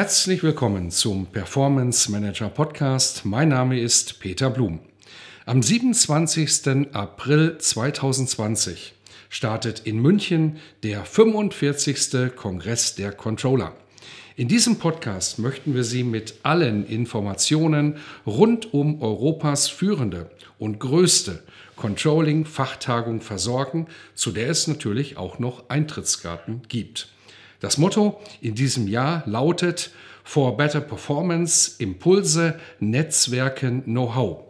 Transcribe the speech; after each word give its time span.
Herzlich 0.00 0.42
willkommen 0.42 0.90
zum 0.90 1.26
Performance 1.26 2.10
Manager 2.10 2.48
Podcast. 2.48 3.26
Mein 3.26 3.50
Name 3.50 3.78
ist 3.78 4.18
Peter 4.18 4.48
Blum. 4.48 4.78
Am 5.44 5.62
27. 5.62 6.94
April 6.94 7.58
2020 7.58 8.94
startet 9.28 9.80
in 9.80 10.00
München 10.00 10.56
der 10.84 11.04
45. 11.04 12.34
Kongress 12.34 12.94
der 12.94 13.12
Controller. 13.12 13.74
In 14.36 14.48
diesem 14.48 14.78
Podcast 14.78 15.38
möchten 15.38 15.74
wir 15.74 15.84
Sie 15.84 16.02
mit 16.02 16.36
allen 16.44 16.86
Informationen 16.86 17.98
rund 18.24 18.72
um 18.72 19.02
Europas 19.02 19.68
führende 19.68 20.30
und 20.58 20.80
größte 20.80 21.42
Controlling-Fachtagung 21.76 23.20
versorgen, 23.20 23.86
zu 24.14 24.32
der 24.32 24.48
es 24.48 24.66
natürlich 24.66 25.18
auch 25.18 25.38
noch 25.38 25.68
Eintrittskarten 25.68 26.62
gibt. 26.68 27.10
Das 27.60 27.76
Motto 27.78 28.20
in 28.40 28.54
diesem 28.54 28.88
Jahr 28.88 29.22
lautet 29.26 29.92
For 30.24 30.56
Better 30.56 30.80
Performance, 30.80 31.76
Impulse, 31.78 32.58
Netzwerken, 32.80 33.84
Know-how. 33.84 34.49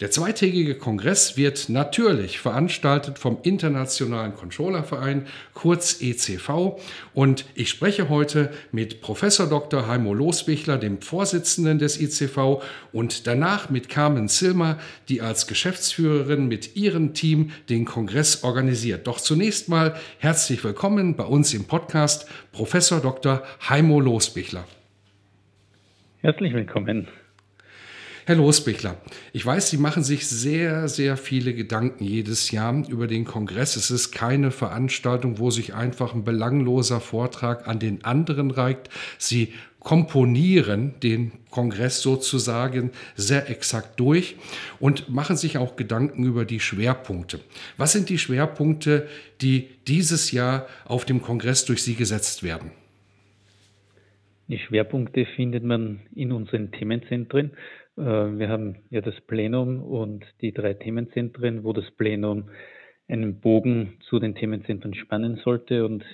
Der 0.00 0.10
zweitägige 0.10 0.74
Kongress 0.74 1.36
wird 1.36 1.68
natürlich 1.68 2.40
veranstaltet 2.40 3.16
vom 3.16 3.38
Internationalen 3.44 4.34
Controllerverein, 4.34 5.26
kurz 5.52 6.02
ECV. 6.02 6.80
Und 7.14 7.44
ich 7.54 7.70
spreche 7.70 8.08
heute 8.08 8.50
mit 8.72 9.02
Professor 9.02 9.48
Dr. 9.48 9.86
Heimo 9.86 10.12
Losbichler, 10.12 10.78
dem 10.78 11.00
Vorsitzenden 11.00 11.78
des 11.78 12.00
ECV, 12.00 12.60
und 12.92 13.28
danach 13.28 13.70
mit 13.70 13.88
Carmen 13.88 14.26
Silmer, 14.26 14.80
die 15.08 15.22
als 15.22 15.46
Geschäftsführerin 15.46 16.48
mit 16.48 16.74
ihrem 16.74 17.14
Team 17.14 17.52
den 17.68 17.84
Kongress 17.84 18.42
organisiert. 18.42 19.06
Doch 19.06 19.20
zunächst 19.20 19.68
mal 19.68 19.94
herzlich 20.18 20.64
willkommen 20.64 21.14
bei 21.14 21.24
uns 21.24 21.54
im 21.54 21.66
Podcast 21.66 22.28
Professor 22.50 22.98
Dr. 22.98 23.44
Heimo 23.68 24.00
Losbichler. 24.00 24.64
Herzlich 26.20 26.52
willkommen. 26.52 27.06
Herr 28.26 28.36
Losbichler, 28.36 28.96
ich 29.34 29.44
weiß, 29.44 29.68
Sie 29.68 29.76
machen 29.76 30.02
sich 30.02 30.26
sehr, 30.26 30.88
sehr 30.88 31.18
viele 31.18 31.52
Gedanken 31.52 32.04
jedes 32.04 32.50
Jahr 32.50 32.82
über 32.88 33.06
den 33.06 33.26
Kongress. 33.26 33.76
Es 33.76 33.90
ist 33.90 34.12
keine 34.12 34.50
Veranstaltung, 34.50 35.38
wo 35.38 35.50
sich 35.50 35.74
einfach 35.74 36.14
ein 36.14 36.24
belangloser 36.24 37.00
Vortrag 37.00 37.68
an 37.68 37.80
den 37.80 38.02
anderen 38.06 38.50
reicht. 38.50 38.88
Sie 39.18 39.52
komponieren 39.78 40.94
den 41.02 41.32
Kongress 41.50 42.00
sozusagen 42.00 42.92
sehr 43.14 43.50
exakt 43.50 44.00
durch 44.00 44.36
und 44.80 45.10
machen 45.10 45.36
sich 45.36 45.58
auch 45.58 45.76
Gedanken 45.76 46.24
über 46.24 46.46
die 46.46 46.60
Schwerpunkte. 46.60 47.40
Was 47.76 47.92
sind 47.92 48.08
die 48.08 48.18
Schwerpunkte, 48.18 49.06
die 49.42 49.68
dieses 49.86 50.32
Jahr 50.32 50.66
auf 50.86 51.04
dem 51.04 51.20
Kongress 51.20 51.66
durch 51.66 51.82
Sie 51.82 51.94
gesetzt 51.94 52.42
werden? 52.42 52.70
Die 54.48 54.58
Schwerpunkte 54.58 55.26
findet 55.36 55.64
man 55.64 56.00
in 56.14 56.32
unseren 56.32 56.70
Themenzentren. 56.70 57.52
Äh, 57.96 58.02
wir 58.02 58.48
haben 58.48 58.76
ja 58.90 59.00
das 59.00 59.20
Plenum 59.22 59.82
und 59.82 60.24
die 60.40 60.52
drei 60.52 60.74
Themenzentren, 60.74 61.64
wo 61.64 61.72
das 61.72 61.90
Plenum 61.92 62.50
einen 63.08 63.40
Bogen 63.40 63.98
zu 64.08 64.18
den 64.18 64.34
Themenzentren 64.34 64.94
spannen 64.94 65.36
sollte. 65.44 65.84
Und 65.84 66.04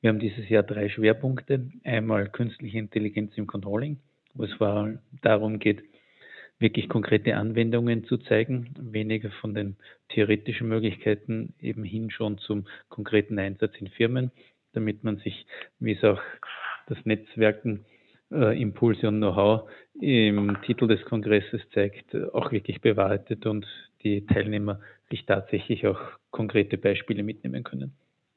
wir 0.00 0.10
haben 0.10 0.18
dieses 0.18 0.48
Jahr 0.48 0.62
drei 0.62 0.88
Schwerpunkte. 0.88 1.70
Einmal 1.84 2.28
künstliche 2.28 2.78
Intelligenz 2.78 3.32
im 3.36 3.46
Controlling, 3.46 3.98
wo 4.34 4.44
es 4.44 4.56
darum 5.22 5.58
geht, 5.58 5.82
wirklich 6.58 6.88
konkrete 6.88 7.36
Anwendungen 7.36 8.04
zu 8.04 8.18
zeigen, 8.18 8.74
weniger 8.78 9.30
von 9.40 9.54
den 9.54 9.76
theoretischen 10.10 10.68
Möglichkeiten 10.68 11.54
eben 11.60 11.82
hin 11.82 12.10
schon 12.10 12.38
zum 12.38 12.66
konkreten 12.88 13.38
Einsatz 13.38 13.72
in 13.80 13.88
Firmen, 13.88 14.30
damit 14.72 15.02
man 15.02 15.16
sich, 15.18 15.46
wie 15.78 15.92
es 15.92 16.04
auch 16.04 16.20
das 16.86 16.98
Netzwerken 17.04 17.86
äh, 18.30 18.60
Impulse 18.60 19.08
und 19.08 19.18
Know-how 19.18 19.68
im 20.00 20.56
Titel 20.62 20.88
des 20.88 21.04
Kongresses 21.04 21.60
zeigt, 21.72 22.14
auch 22.32 22.52
wirklich 22.52 22.80
bewahrheitet 22.80 23.46
und 23.46 23.66
die 24.02 24.26
Teilnehmer 24.26 24.80
sich 25.10 25.24
tatsächlich 25.24 25.86
auch 25.86 26.00
konkrete 26.30 26.78
Beispiele 26.78 27.22
mitnehmen 27.22 27.62
können. 27.62 27.92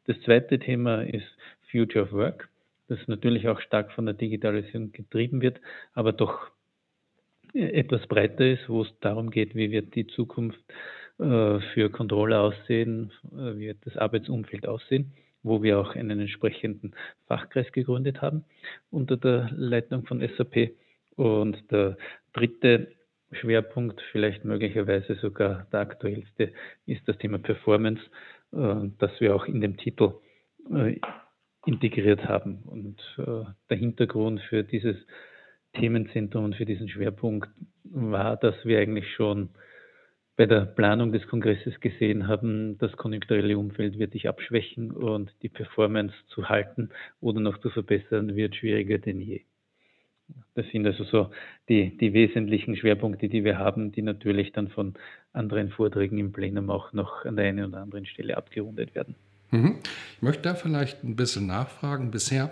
Das 0.05 0.19
zweite 0.21 0.59
Thema 0.59 1.01
ist 1.01 1.25
Future 1.71 2.05
of 2.05 2.11
Work, 2.13 2.49
das 2.87 2.99
natürlich 3.07 3.47
auch 3.47 3.59
stark 3.59 3.91
von 3.91 4.05
der 4.05 4.13
Digitalisierung 4.13 4.91
getrieben 4.91 5.41
wird, 5.41 5.59
aber 5.93 6.13
doch 6.13 6.51
etwas 7.53 8.05
breiter 8.07 8.45
ist, 8.45 8.69
wo 8.69 8.83
es 8.83 8.99
darum 9.01 9.31
geht, 9.31 9.55
wie 9.55 9.71
wird 9.71 9.95
die 9.95 10.07
Zukunft 10.07 10.59
äh, 11.19 11.59
für 11.73 11.89
Controller 11.89 12.41
aussehen, 12.41 13.11
äh, 13.31 13.57
wie 13.57 13.67
wird 13.67 13.79
das 13.85 13.97
Arbeitsumfeld 13.97 14.67
aussehen 14.67 15.13
wo 15.43 15.63
wir 15.63 15.79
auch 15.79 15.95
einen 15.95 16.19
entsprechenden 16.19 16.93
Fachkreis 17.27 17.71
gegründet 17.71 18.21
haben 18.21 18.43
unter 18.91 19.17
der 19.17 19.49
Leitung 19.55 20.05
von 20.05 20.19
SAP. 20.19 20.71
Und 21.17 21.69
der 21.71 21.97
dritte 22.33 22.87
Schwerpunkt, 23.31 24.01
vielleicht 24.11 24.45
möglicherweise 24.45 25.15
sogar 25.15 25.67
der 25.71 25.81
aktuellste, 25.81 26.53
ist 26.85 27.05
das 27.07 27.17
Thema 27.17 27.39
Performance, 27.39 28.01
äh, 28.53 28.89
das 28.99 29.11
wir 29.19 29.35
auch 29.35 29.45
in 29.45 29.59
dem 29.59 29.75
Titel 29.77 30.13
äh, 30.73 30.99
integriert 31.65 32.25
haben. 32.25 32.63
Und 32.65 33.01
äh, 33.17 33.43
der 33.69 33.77
Hintergrund 33.77 34.39
für 34.41 34.63
dieses 34.63 34.95
Themenzentrum 35.73 36.45
und 36.45 36.55
für 36.55 36.65
diesen 36.65 36.87
Schwerpunkt 36.87 37.49
war, 37.83 38.37
dass 38.37 38.55
wir 38.63 38.79
eigentlich 38.79 39.11
schon 39.13 39.49
bei 40.37 40.45
der 40.45 40.65
Planung 40.65 41.11
des 41.11 41.27
Kongresses 41.27 41.79
gesehen 41.79 42.27
haben, 42.27 42.77
das 42.77 42.95
konjunkturelle 42.95 43.57
Umfeld 43.57 43.97
wird 43.97 44.13
sich 44.13 44.29
abschwächen 44.29 44.91
und 44.91 45.33
die 45.41 45.49
Performance 45.49 46.13
zu 46.27 46.47
halten 46.47 46.89
oder 47.19 47.39
noch 47.39 47.57
zu 47.57 47.71
verbessern 47.71 48.35
wird 48.35 48.55
schwieriger 48.55 48.99
denn 48.99 49.19
je. 49.19 49.41
Das 50.57 50.65
sind 50.71 50.87
also 50.87 51.03
so 51.03 51.29
die, 51.69 51.95
die 51.95 52.13
wesentlichen 52.13 52.75
Schwerpunkte, 52.75 53.29
die 53.29 53.43
wir 53.43 53.59
haben, 53.59 53.91
die 53.91 54.01
natürlich 54.01 54.53
dann 54.53 54.69
von 54.69 54.95
anderen 55.31 55.69
Vorträgen 55.69 56.17
im 56.17 56.31
Plenum 56.31 56.71
auch 56.71 56.93
noch 56.93 57.25
an 57.25 57.35
der 57.35 57.45
einen 57.45 57.65
oder 57.65 57.77
anderen 57.83 58.07
Stelle 58.07 58.35
abgerundet 58.35 58.95
werden. 58.95 59.13
Mhm. 59.51 59.75
Ich 60.15 60.21
möchte 60.23 60.41
da 60.41 60.55
vielleicht 60.55 61.03
ein 61.03 61.15
bisschen 61.15 61.45
nachfragen. 61.45 62.09
Bisher 62.09 62.51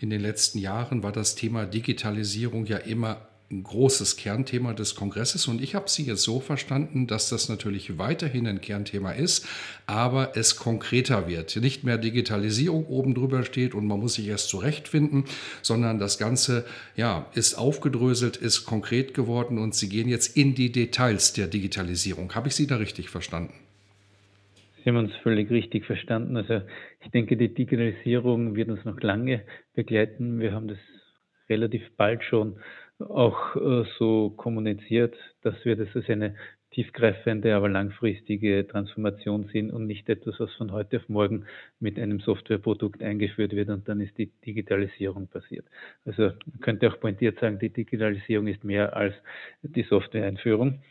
in 0.00 0.10
den 0.10 0.20
letzten 0.20 0.58
Jahren 0.58 1.02
war 1.02 1.12
das 1.12 1.34
Thema 1.34 1.64
Digitalisierung 1.64 2.66
ja 2.66 2.76
immer 2.76 3.26
großes 3.50 4.16
Kernthema 4.16 4.72
des 4.72 4.96
Kongresses 4.96 5.46
und 5.46 5.62
ich 5.62 5.74
habe 5.74 5.88
Sie 5.88 6.04
jetzt 6.04 6.22
so 6.22 6.40
verstanden, 6.40 7.06
dass 7.06 7.28
das 7.28 7.48
natürlich 7.48 7.96
weiterhin 7.96 8.46
ein 8.46 8.60
Kernthema 8.60 9.12
ist, 9.12 9.46
aber 9.86 10.36
es 10.36 10.56
konkreter 10.56 11.28
wird. 11.28 11.54
Nicht 11.56 11.84
mehr 11.84 11.96
Digitalisierung 11.96 12.86
oben 12.86 13.14
drüber 13.14 13.44
steht 13.44 13.74
und 13.74 13.86
man 13.86 14.00
muss 14.00 14.14
sich 14.14 14.26
erst 14.26 14.48
zurechtfinden, 14.48 15.24
sondern 15.62 15.98
das 15.98 16.18
Ganze 16.18 16.64
ja, 16.96 17.26
ist 17.34 17.54
aufgedröselt, 17.54 18.36
ist 18.36 18.64
konkret 18.64 19.14
geworden 19.14 19.58
und 19.58 19.74
Sie 19.74 19.88
gehen 19.88 20.08
jetzt 20.08 20.36
in 20.36 20.54
die 20.54 20.72
Details 20.72 21.32
der 21.32 21.46
Digitalisierung. 21.46 22.34
Habe 22.34 22.48
ich 22.48 22.56
Sie 22.56 22.66
da 22.66 22.76
richtig 22.76 23.10
verstanden? 23.10 23.54
Sie 24.86 24.90
haben 24.90 24.98
uns 24.98 25.14
völlig 25.22 25.50
richtig 25.50 25.84
verstanden. 25.84 26.36
Also 26.36 26.62
ich 27.00 27.10
denke, 27.10 27.36
die 27.36 27.52
Digitalisierung 27.52 28.56
wird 28.56 28.68
uns 28.68 28.84
noch 28.84 29.00
lange 29.00 29.42
begleiten. 29.74 30.38
Wir 30.38 30.52
haben 30.52 30.68
das 30.68 30.78
relativ 31.48 31.82
bald 31.96 32.22
schon 32.24 32.60
auch 32.98 33.56
äh, 33.56 33.84
so 33.98 34.30
kommuniziert, 34.30 35.14
dass 35.42 35.54
wir 35.64 35.76
das 35.76 35.88
als 35.94 36.08
eine 36.08 36.34
tiefgreifende, 36.70 37.54
aber 37.54 37.68
langfristige 37.68 38.66
Transformation 38.68 39.48
sehen 39.52 39.70
und 39.70 39.86
nicht 39.86 40.08
etwas, 40.08 40.38
was 40.38 40.52
von 40.54 40.72
heute 40.72 40.98
auf 40.98 41.08
morgen 41.08 41.46
mit 41.80 41.98
einem 41.98 42.20
Softwareprodukt 42.20 43.02
eingeführt 43.02 43.52
wird 43.52 43.70
und 43.70 43.88
dann 43.88 44.00
ist 44.00 44.18
die 44.18 44.30
Digitalisierung 44.44 45.26
passiert. 45.28 45.64
Also 46.04 46.24
man 46.24 46.60
könnte 46.60 46.90
auch 46.90 47.00
pointiert 47.00 47.40
sagen, 47.40 47.58
die 47.58 47.70
Digitalisierung 47.70 48.46
ist 48.46 48.62
mehr 48.62 48.94
als 48.94 49.14
die 49.62 49.84
Softwareeinführung. 49.84 50.82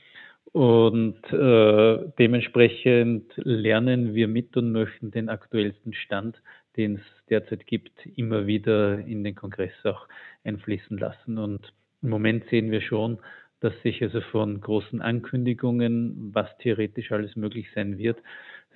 Und 0.54 1.22
äh, 1.34 2.12
dementsprechend 2.18 3.34
lernen 3.36 4.16
wir 4.16 4.28
mit 4.28 4.56
und 4.56 4.72
möchten 4.72 5.12
den 5.12 5.30
aktuellsten 5.30 5.94
Stand, 5.94 6.42
den 6.78 6.96
es 6.96 7.02
derzeit 7.30 7.68
gibt, 7.68 8.06
immer 8.16 8.48
wieder 8.48 9.00
in 9.00 9.24
den 9.24 9.36
Kongress 9.36 9.74
auch 9.84 10.08
einfließen 10.44 10.98
lassen. 10.98 11.38
Und 11.38 11.74
im 12.06 12.12
Moment 12.12 12.46
sehen 12.50 12.72
wir 12.72 12.82
schon, 12.82 13.18
dass 13.60 13.74
sich 13.82 14.02
also 14.04 14.22
von 14.22 14.62
großen 14.62 15.02
Ankündigungen, 15.02 16.32
was 16.34 16.48
theoretisch 16.60 17.12
alles 17.12 17.36
möglich 17.36 17.68
sein 17.74 17.98
wird, 17.98 18.18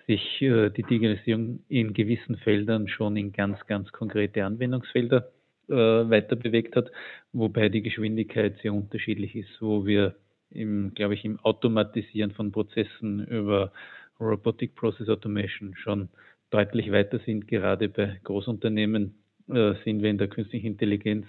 sich 0.08 0.42
äh, 0.42 0.70
die 0.72 0.84
Digitalisierung 0.84 1.60
in 1.70 1.94
gewissen 1.94 2.38
Feldern 2.38 2.88
schon 2.88 3.16
in 3.16 3.32
ganz, 3.32 3.64
ganz 3.68 3.92
konkrete 3.92 4.44
Anwendungsfelder 4.44 5.30
äh, 5.68 5.74
weiter 5.74 6.36
bewegt 6.36 6.76
hat, 6.76 6.92
wobei 7.32 7.70
die 7.70 7.84
Geschwindigkeit 7.84 8.58
sehr 8.64 8.74
unterschiedlich 8.74 9.36
ist, 9.36 9.62
wo 9.62 9.86
wir 9.86 10.16
im, 10.50 10.94
glaube 10.96 11.14
ich, 11.14 11.24
im 11.24 11.40
Automatisieren 11.42 12.32
von 12.32 12.52
Prozessen 12.52 13.26
über 13.28 13.72
Robotic 14.20 14.74
Process 14.76 15.08
Automation 15.08 15.76
schon 15.76 16.10
deutlich 16.50 16.92
weiter 16.92 17.20
sind. 17.20 17.48
Gerade 17.48 17.90
bei 17.90 18.20
Großunternehmen 18.24 19.14
äh, 19.50 19.74
sind 19.84 20.02
wir 20.02 20.10
in 20.10 20.18
der 20.18 20.30
künstlichen 20.30 20.66
Intelligenz 20.66 21.28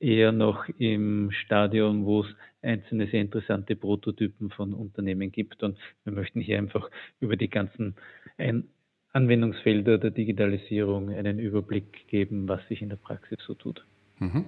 eher 0.00 0.32
noch 0.32 0.68
im 0.78 1.30
Stadium, 1.30 2.04
wo 2.04 2.22
es 2.22 2.34
einzelne 2.62 3.06
sehr 3.08 3.20
interessante 3.20 3.76
Prototypen 3.76 4.50
von 4.50 4.74
Unternehmen 4.74 5.30
gibt. 5.30 5.62
Und 5.62 5.78
wir 6.04 6.12
möchten 6.12 6.40
hier 6.40 6.58
einfach 6.58 6.90
über 7.20 7.36
die 7.36 7.48
ganzen 7.48 7.94
Ein 8.38 8.68
Anwendungsfelder 9.12 9.98
der 9.98 10.10
Digitalisierung 10.10 11.10
einen 11.10 11.38
Überblick 11.38 12.06
geben, 12.08 12.48
was 12.48 12.66
sich 12.68 12.80
in 12.80 12.88
der 12.88 12.96
Praxis 12.96 13.38
so 13.46 13.54
tut. 13.54 13.84
Mhm. 14.20 14.44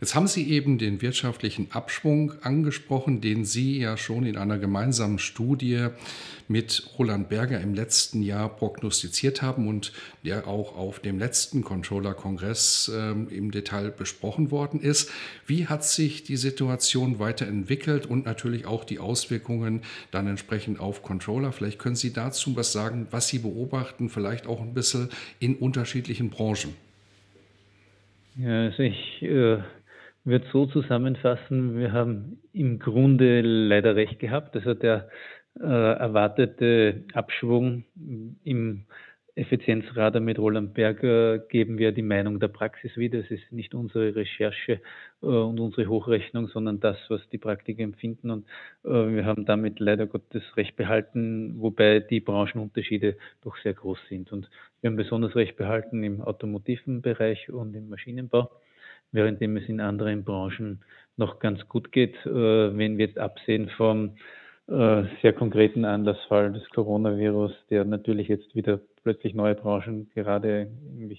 Jetzt 0.00 0.14
haben 0.14 0.26
Sie 0.26 0.50
eben 0.50 0.78
den 0.78 1.02
wirtschaftlichen 1.02 1.70
Abschwung 1.72 2.32
angesprochen, 2.40 3.20
den 3.20 3.44
Sie 3.44 3.78
ja 3.78 3.98
schon 3.98 4.24
in 4.24 4.38
einer 4.38 4.56
gemeinsamen 4.56 5.18
Studie 5.18 5.88
mit 6.48 6.88
Roland 6.98 7.28
Berger 7.28 7.60
im 7.60 7.74
letzten 7.74 8.22
Jahr 8.22 8.48
prognostiziert 8.48 9.42
haben 9.42 9.68
und 9.68 9.92
der 10.24 10.46
auch 10.46 10.74
auf 10.74 11.00
dem 11.00 11.18
letzten 11.18 11.62
Controller-Kongress 11.62 12.90
äh, 12.94 13.10
im 13.10 13.50
Detail 13.50 13.90
besprochen 13.90 14.50
worden 14.50 14.80
ist. 14.80 15.10
Wie 15.46 15.66
hat 15.66 15.84
sich 15.84 16.24
die 16.24 16.38
Situation 16.38 17.18
weiterentwickelt 17.18 18.06
und 18.06 18.24
natürlich 18.24 18.64
auch 18.64 18.84
die 18.84 19.00
Auswirkungen 19.00 19.82
dann 20.12 20.26
entsprechend 20.26 20.80
auf 20.80 21.02
Controller? 21.02 21.52
Vielleicht 21.52 21.78
können 21.78 21.94
Sie 21.94 22.14
dazu 22.14 22.56
was 22.56 22.72
sagen, 22.72 23.06
was 23.10 23.28
Sie 23.28 23.38
beobachten, 23.38 24.08
vielleicht 24.08 24.46
auch 24.46 24.62
ein 24.62 24.72
bisschen 24.72 25.10
in 25.40 25.56
unterschiedlichen 25.56 26.30
Branchen. 26.30 26.74
Ja, 28.36 28.62
also 28.64 28.82
ich 28.82 29.22
äh, 29.22 29.58
würde 30.24 30.46
so 30.52 30.66
zusammenfassen, 30.66 31.76
wir 31.78 31.92
haben 31.92 32.40
im 32.52 32.78
Grunde 32.78 33.40
leider 33.42 33.96
recht 33.96 34.18
gehabt. 34.18 34.54
Also 34.56 34.74
der 34.74 35.08
äh, 35.60 35.64
erwartete 35.64 37.04
Abschwung 37.12 37.84
im 38.44 38.86
Effizienzradar 39.40 40.20
mit 40.20 40.38
Roland 40.38 40.74
Berger 40.74 41.38
geben 41.38 41.78
wir 41.78 41.92
die 41.92 42.02
Meinung 42.02 42.40
der 42.40 42.48
Praxis 42.48 42.94
wieder. 42.98 43.20
Es 43.20 43.30
ist 43.30 43.50
nicht 43.50 43.74
unsere 43.74 44.14
Recherche 44.14 44.82
äh, 45.22 45.26
und 45.26 45.58
unsere 45.58 45.88
Hochrechnung, 45.88 46.48
sondern 46.48 46.78
das, 46.78 46.98
was 47.08 47.26
die 47.30 47.38
Praktiker 47.38 47.82
empfinden. 47.82 48.30
Und 48.30 48.46
äh, 48.84 48.90
wir 48.90 49.24
haben 49.24 49.46
damit 49.46 49.80
leider 49.80 50.06
Gottes 50.06 50.42
Recht 50.58 50.76
behalten, 50.76 51.54
wobei 51.58 52.00
die 52.00 52.20
Branchenunterschiede 52.20 53.16
doch 53.42 53.56
sehr 53.62 53.72
groß 53.72 53.98
sind. 54.10 54.30
Und 54.30 54.50
wir 54.82 54.90
haben 54.90 54.96
besonders 54.96 55.34
Recht 55.34 55.56
behalten 55.56 56.04
im 56.04 56.20
automotiven 56.20 57.00
Bereich 57.00 57.50
und 57.50 57.74
im 57.74 57.88
Maschinenbau, 57.88 58.50
währenddem 59.10 59.56
es 59.56 59.70
in 59.70 59.80
anderen 59.80 60.22
Branchen 60.22 60.84
noch 61.16 61.38
ganz 61.38 61.66
gut 61.66 61.92
geht. 61.92 62.14
Äh, 62.26 62.76
wenn 62.76 62.98
wir 62.98 63.06
jetzt 63.06 63.18
absehen 63.18 63.70
vom 63.70 64.16
sehr 64.68 65.32
konkreten 65.32 65.84
Anlassfall 65.84 66.52
des 66.52 66.62
Coronavirus, 66.70 67.50
der 67.70 67.84
natürlich 67.84 68.28
jetzt 68.28 68.54
wieder 68.54 68.78
plötzlich 69.02 69.34
neue 69.34 69.54
Branchen, 69.54 70.10
gerade 70.14 70.70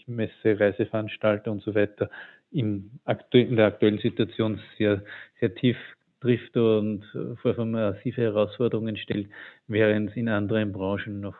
Messe, 0.07 0.59
Reiseveranstalter 0.59 1.51
und 1.51 1.61
so 1.63 1.75
weiter, 1.75 2.09
im 2.51 2.91
in 3.31 3.55
der 3.55 3.67
aktuellen 3.67 3.99
Situation 3.99 4.59
sehr, 4.77 5.03
sehr 5.39 5.55
tief 5.55 5.77
trifft 6.21 6.55
und 6.55 7.03
vor 7.41 7.65
massive 7.65 8.21
Herausforderungen 8.21 8.97
stellt, 8.97 9.29
während 9.67 10.11
es 10.11 10.15
in 10.15 10.29
anderen 10.29 10.71
Branchen 10.71 11.19
noch 11.19 11.35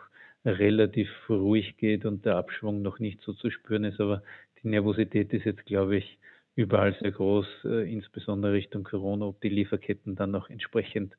relativ 0.46 1.10
ruhig 1.30 1.78
geht 1.78 2.06
und 2.06 2.26
der 2.26 2.38
Abschwung 2.38 2.82
noch 2.82 3.00
nicht 3.00 3.22
so 3.22 3.34
zu 3.34 3.52
spüren 3.52 3.84
ist. 3.84 4.00
Aber 4.00 4.24
die 4.62 4.70
Nervosität 4.70 5.32
ist 5.34 5.46
jetzt, 5.46 5.66
glaube 5.66 5.98
ich, 5.98 6.18
überall 6.56 6.96
sehr 7.00 7.12
groß, 7.12 7.48
äh, 7.66 7.92
insbesondere 7.92 8.54
Richtung 8.54 8.84
Corona, 8.84 9.26
ob 9.26 9.42
die 9.42 9.50
Lieferketten 9.50 10.16
dann 10.16 10.32
noch 10.32 10.50
entsprechend 10.50 11.16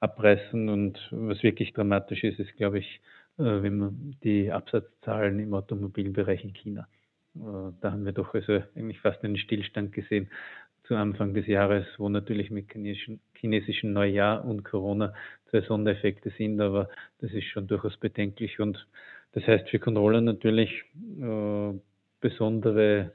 abreißen. 0.00 0.68
Und 0.68 0.98
was 1.10 1.42
wirklich 1.42 1.72
dramatisch 1.72 2.24
ist, 2.24 2.38
ist, 2.38 2.56
glaube 2.56 2.78
ich, 2.78 3.00
wenn 3.36 3.78
man 3.78 4.16
die 4.22 4.50
Absatzzahlen 4.50 5.38
im 5.40 5.54
Automobilbereich 5.54 6.44
in 6.44 6.52
China. 6.52 6.88
Äh, 7.36 7.72
da 7.80 7.92
haben 7.92 8.04
wir 8.04 8.12
doch 8.12 8.34
also 8.34 8.62
eigentlich 8.74 9.00
fast 9.00 9.24
einen 9.24 9.38
Stillstand 9.38 9.92
gesehen 9.92 10.30
zu 10.84 10.96
Anfang 10.96 11.32
des 11.32 11.46
Jahres, 11.46 11.86
wo 11.98 12.08
natürlich 12.08 12.50
mit 12.50 12.70
chinesischen, 12.72 13.20
chinesischen 13.34 13.92
Neujahr 13.92 14.44
und 14.44 14.64
Corona 14.64 15.14
zwei 15.50 15.62
Sondereffekte 15.62 16.30
sind, 16.36 16.60
aber 16.60 16.88
das 17.20 17.32
ist 17.32 17.44
schon 17.44 17.66
durchaus 17.66 17.96
bedenklich 17.96 18.58
und 18.58 18.86
das 19.32 19.46
heißt 19.46 19.68
für 19.68 19.78
Controller 19.78 20.20
natürlich 20.20 20.84
äh, 21.20 21.72
besondere 22.20 23.12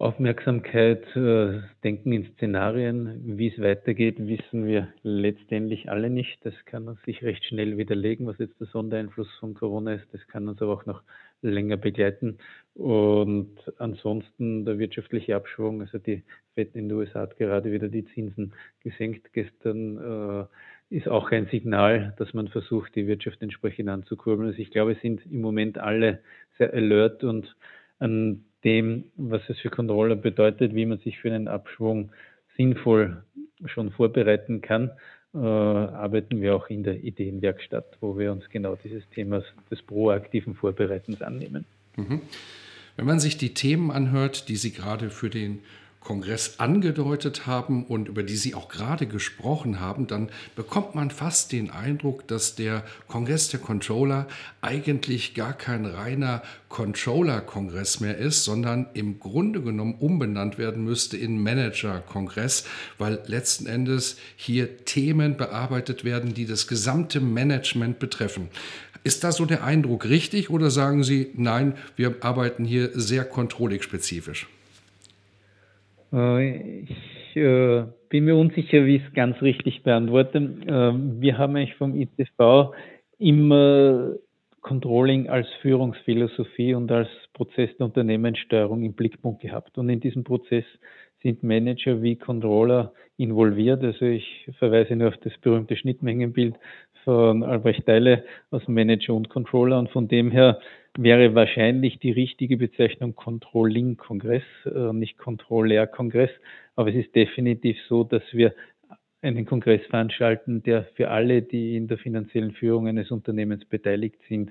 Aufmerksamkeit, 0.00 1.04
äh, 1.14 1.60
denken 1.84 2.12
in 2.12 2.24
Szenarien, 2.32 3.36
wie 3.36 3.48
es 3.48 3.60
weitergeht, 3.60 4.16
wissen 4.18 4.66
wir 4.66 4.88
letztendlich 5.02 5.90
alle 5.90 6.08
nicht. 6.08 6.38
Das 6.42 6.54
kann 6.64 6.88
uns 6.88 7.02
sich 7.02 7.22
recht 7.22 7.44
schnell 7.44 7.76
widerlegen, 7.76 8.26
was 8.26 8.38
jetzt 8.38 8.58
der 8.58 8.68
Sondereinfluss 8.68 9.28
von 9.38 9.52
Corona 9.52 9.92
ist. 9.92 10.06
Das 10.12 10.26
kann 10.26 10.48
uns 10.48 10.62
aber 10.62 10.72
auch 10.72 10.86
noch 10.86 11.02
länger 11.42 11.76
begleiten. 11.76 12.38
Und 12.72 13.58
ansonsten 13.76 14.64
der 14.64 14.78
wirtschaftliche 14.78 15.36
Abschwung, 15.36 15.82
also 15.82 15.98
die 15.98 16.22
FED 16.54 16.76
in 16.76 16.88
den 16.88 16.96
USA 16.96 17.20
hat 17.20 17.36
gerade 17.36 17.70
wieder 17.70 17.88
die 17.88 18.06
Zinsen 18.06 18.54
gesenkt 18.82 19.34
gestern, 19.34 19.98
äh, 19.98 20.96
ist 20.96 21.08
auch 21.08 21.30
ein 21.30 21.48
Signal, 21.48 22.14
dass 22.16 22.32
man 22.32 22.48
versucht, 22.48 22.94
die 22.94 23.06
Wirtschaft 23.06 23.42
entsprechend 23.42 23.90
anzukurbeln. 23.90 24.48
Also 24.48 24.62
ich 24.62 24.70
glaube, 24.70 24.96
sind 25.02 25.20
im 25.30 25.42
Moment 25.42 25.76
alle 25.76 26.20
sehr 26.56 26.72
alert 26.72 27.22
und 27.22 27.54
an 27.98 28.46
dem, 28.64 29.04
was 29.16 29.42
es 29.48 29.58
für 29.58 29.70
Controller 29.70 30.16
bedeutet, 30.16 30.74
wie 30.74 30.86
man 30.86 30.98
sich 30.98 31.18
für 31.18 31.32
einen 31.32 31.48
Abschwung 31.48 32.10
sinnvoll 32.56 33.22
schon 33.66 33.90
vorbereiten 33.90 34.60
kann, 34.60 34.90
äh, 35.34 35.38
arbeiten 35.38 36.40
wir 36.40 36.56
auch 36.56 36.68
in 36.68 36.82
der 36.82 37.02
Ideenwerkstatt, 37.02 37.96
wo 38.00 38.18
wir 38.18 38.32
uns 38.32 38.48
genau 38.50 38.76
dieses 38.76 39.08
Themas 39.10 39.44
des 39.70 39.80
proaktiven 39.82 40.54
Vorbereitens 40.54 41.22
annehmen. 41.22 41.64
Mhm. 41.96 42.20
Wenn 42.96 43.06
man 43.06 43.20
sich 43.20 43.38
die 43.38 43.54
Themen 43.54 43.90
anhört, 43.90 44.48
die 44.48 44.56
Sie 44.56 44.72
gerade 44.72 45.10
für 45.10 45.30
den 45.30 45.60
Kongress 46.00 46.58
angedeutet 46.58 47.46
haben 47.46 47.84
und 47.84 48.08
über 48.08 48.22
die 48.22 48.36
Sie 48.36 48.54
auch 48.54 48.68
gerade 48.68 49.06
gesprochen 49.06 49.80
haben, 49.80 50.06
dann 50.06 50.30
bekommt 50.56 50.94
man 50.94 51.10
fast 51.10 51.52
den 51.52 51.70
Eindruck, 51.70 52.26
dass 52.26 52.54
der 52.54 52.84
Kongress 53.06 53.50
der 53.50 53.60
Controller 53.60 54.26
eigentlich 54.62 55.34
gar 55.34 55.52
kein 55.52 55.84
reiner 55.84 56.42
Controller-Kongress 56.70 58.00
mehr 58.00 58.16
ist, 58.16 58.44
sondern 58.44 58.86
im 58.94 59.20
Grunde 59.20 59.60
genommen 59.60 59.94
umbenannt 59.98 60.56
werden 60.56 60.84
müsste 60.84 61.18
in 61.18 61.42
Manager-Kongress, 61.42 62.64
weil 62.96 63.20
letzten 63.26 63.66
Endes 63.66 64.16
hier 64.36 64.84
Themen 64.84 65.36
bearbeitet 65.36 66.04
werden, 66.04 66.32
die 66.32 66.46
das 66.46 66.66
gesamte 66.66 67.20
Management 67.20 67.98
betreffen. 67.98 68.48
Ist 69.04 69.22
da 69.22 69.32
so 69.32 69.44
der 69.44 69.64
Eindruck 69.64 70.06
richtig 70.06 70.50
oder 70.50 70.70
sagen 70.70 71.04
Sie, 71.04 71.30
nein, 71.34 71.74
wir 71.96 72.16
arbeiten 72.22 72.64
hier 72.64 72.90
sehr 72.94 73.24
controlling-spezifisch? 73.24 74.44
Äh, 74.44 74.59
ich 76.12 77.36
äh, 77.36 77.84
bin 78.08 78.24
mir 78.24 78.36
unsicher, 78.36 78.84
wie 78.84 78.96
ich 78.96 79.06
es 79.06 79.12
ganz 79.12 79.40
richtig 79.42 79.82
beantworte. 79.82 80.38
Äh, 80.38 81.20
wir 81.20 81.38
haben 81.38 81.56
eigentlich 81.56 81.76
vom 81.76 81.94
ITV 81.94 82.72
immer 83.18 84.14
Controlling 84.60 85.28
als 85.28 85.48
Führungsphilosophie 85.62 86.74
und 86.74 86.90
als 86.92 87.08
Prozess 87.32 87.70
der 87.78 87.86
Unternehmenssteuerung 87.86 88.82
im 88.82 88.92
Blickpunkt 88.92 89.40
gehabt. 89.40 89.78
Und 89.78 89.88
in 89.88 90.00
diesem 90.00 90.24
Prozess 90.24 90.64
sind 91.22 91.42
Manager 91.42 92.02
wie 92.02 92.16
Controller 92.16 92.92
involviert. 93.16 93.82
Also 93.82 94.04
ich 94.04 94.48
verweise 94.58 94.96
nur 94.96 95.08
auf 95.08 95.16
das 95.18 95.32
berühmte 95.38 95.76
Schnittmengenbild 95.76 96.56
von 97.04 97.42
Albrecht 97.42 97.88
Deile 97.88 98.24
aus 98.50 98.66
Manager 98.68 99.14
und 99.14 99.28
Controller. 99.28 99.78
Und 99.78 99.90
von 99.90 100.08
dem 100.08 100.30
her 100.30 100.58
wäre 100.98 101.34
wahrscheinlich 101.34 101.98
die 101.98 102.10
richtige 102.10 102.56
Bezeichnung 102.56 103.14
Controlling-Kongress, 103.14 104.42
äh, 104.66 104.92
nicht 104.92 105.18
Controller-Kongress. 105.18 106.30
Aber 106.76 106.90
es 106.90 106.96
ist 106.96 107.14
definitiv 107.14 107.76
so, 107.88 108.04
dass 108.04 108.22
wir 108.32 108.54
einen 109.22 109.44
Kongress 109.44 109.82
veranstalten, 109.86 110.62
der 110.62 110.84
für 110.96 111.10
alle, 111.10 111.42
die 111.42 111.76
in 111.76 111.88
der 111.88 111.98
finanziellen 111.98 112.52
Führung 112.52 112.88
eines 112.88 113.10
Unternehmens 113.10 113.64
beteiligt 113.64 114.16
sind, 114.28 114.50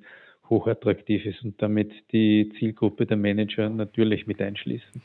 hochattraktiv 0.50 1.25
ist 1.25 1.43
und 1.43 1.62
damit 1.62 1.91
die 2.12 2.51
Zielgruppe 2.58 3.05
der 3.05 3.17
Manager 3.17 3.69
natürlich 3.69 4.27
mit 4.27 4.41
einschließen. 4.41 5.01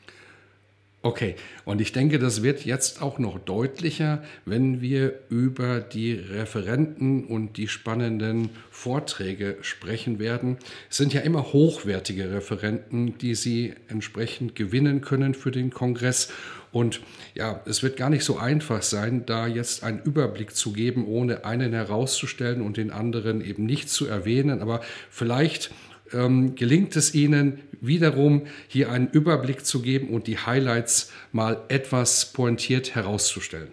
Okay, 1.05 1.35
und 1.65 1.81
ich 1.81 1.91
denke, 1.91 2.17
das 2.17 2.41
wird 2.41 2.65
jetzt 2.65 3.03
auch 3.03 3.19
noch 3.19 3.37
deutlicher, 3.37 4.23
wenn 4.43 4.81
wir 4.81 5.19
über 5.29 5.79
die 5.79 6.13
Referenten 6.13 7.25
und 7.25 7.57
die 7.57 7.67
spannenden 7.67 8.49
Vorträge 8.71 9.57
sprechen 9.61 10.17
werden. 10.17 10.57
Es 10.89 10.97
sind 10.97 11.13
ja 11.13 11.21
immer 11.21 11.53
hochwertige 11.53 12.31
Referenten, 12.31 13.19
die 13.19 13.35
Sie 13.35 13.75
entsprechend 13.87 14.55
gewinnen 14.55 15.01
können 15.01 15.35
für 15.35 15.51
den 15.51 15.69
Kongress. 15.69 16.33
Und 16.71 17.01
ja, 17.35 17.61
es 17.67 17.83
wird 17.83 17.97
gar 17.97 18.09
nicht 18.09 18.23
so 18.23 18.39
einfach 18.39 18.81
sein, 18.81 19.27
da 19.27 19.45
jetzt 19.45 19.83
einen 19.83 20.01
Überblick 20.01 20.55
zu 20.55 20.73
geben, 20.73 21.05
ohne 21.05 21.45
einen 21.45 21.71
herauszustellen 21.71 22.63
und 22.63 22.77
den 22.77 22.89
anderen 22.89 23.41
eben 23.41 23.67
nicht 23.67 23.89
zu 23.89 24.07
erwähnen. 24.07 24.59
Aber 24.59 24.81
vielleicht 25.11 25.69
ähm, 26.13 26.55
gelingt 26.55 26.95
es 26.95 27.13
Ihnen 27.15 27.59
wiederum, 27.81 28.43
hier 28.67 28.91
einen 28.91 29.09
Überblick 29.09 29.65
zu 29.65 29.81
geben 29.81 30.09
und 30.09 30.27
die 30.27 30.37
Highlights 30.37 31.13
mal 31.31 31.57
etwas 31.69 32.33
pointiert 32.33 32.95
herauszustellen? 32.95 33.69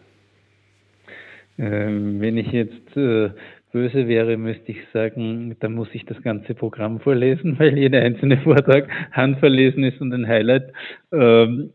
Ähm, 1.58 2.20
wenn 2.20 2.36
ich 2.38 2.48
jetzt 2.48 2.96
äh, 2.96 3.30
böse 3.72 4.06
wäre, 4.06 4.36
müsste 4.36 4.72
ich 4.72 4.78
sagen, 4.92 5.56
dann 5.60 5.74
muss 5.74 5.88
ich 5.92 6.04
das 6.04 6.22
ganze 6.22 6.54
Programm 6.54 7.00
vorlesen, 7.00 7.56
weil 7.58 7.76
jeder 7.76 8.00
einzelne 8.02 8.38
Vortrag 8.38 8.88
handverlesen 9.12 9.84
ist 9.84 10.00
und 10.00 10.12
ein 10.12 10.26
Highlight. 10.26 10.72
Ähm, 11.12 11.70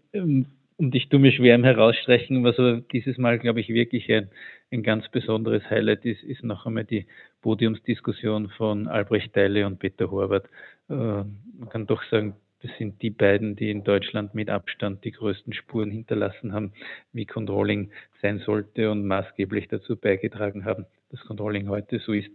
und 0.80 0.94
ich 0.94 1.10
tue 1.10 1.20
mir 1.20 1.32
schwer 1.32 1.56
im 1.56 1.64
Herausstreichen, 1.64 2.44
was 2.44 2.60
aber 2.60 2.82
dieses 2.92 3.18
Mal, 3.18 3.40
glaube 3.40 3.60
ich, 3.60 3.70
wirklich 3.70 4.12
ein, 4.12 4.30
ein 4.72 4.84
ganz 4.84 5.08
besonderes 5.10 5.64
Highlight 5.70 6.06
ist, 6.06 6.24
ist 6.24 6.44
noch 6.44 6.66
einmal 6.66 6.84
die 6.84 7.06
Podiumsdiskussion 7.42 8.50
von 8.50 8.88
Albrecht 8.88 9.36
Deile 9.36 9.66
und 9.66 9.80
Peter 9.80 10.12
Horvath. 10.12 10.50
Äh, 10.90 10.94
man 10.94 11.70
kann 11.70 11.88
doch 11.88 12.04
sagen, 12.04 12.36
das 12.62 12.72
sind 12.78 13.02
die 13.02 13.12
beiden, 13.12 13.56
die 13.56 13.70
in 13.70 13.84
Deutschland 13.84 14.34
mit 14.34 14.50
Abstand 14.50 15.04
die 15.06 15.12
größten 15.12 15.54
Spuren 15.54 15.92
hinterlassen 15.92 16.54
haben, 16.54 16.74
wie 17.14 17.26
Controlling 17.26 17.92
sein 18.22 18.40
sollte 18.40 18.92
und 18.92 19.06
maßgeblich 19.06 19.68
dazu 19.68 19.96
beigetragen 19.96 20.66
haben, 20.66 20.86
dass 21.12 21.22
Controlling 21.22 21.70
heute 21.70 22.00
so 22.00 22.14
ist, 22.14 22.32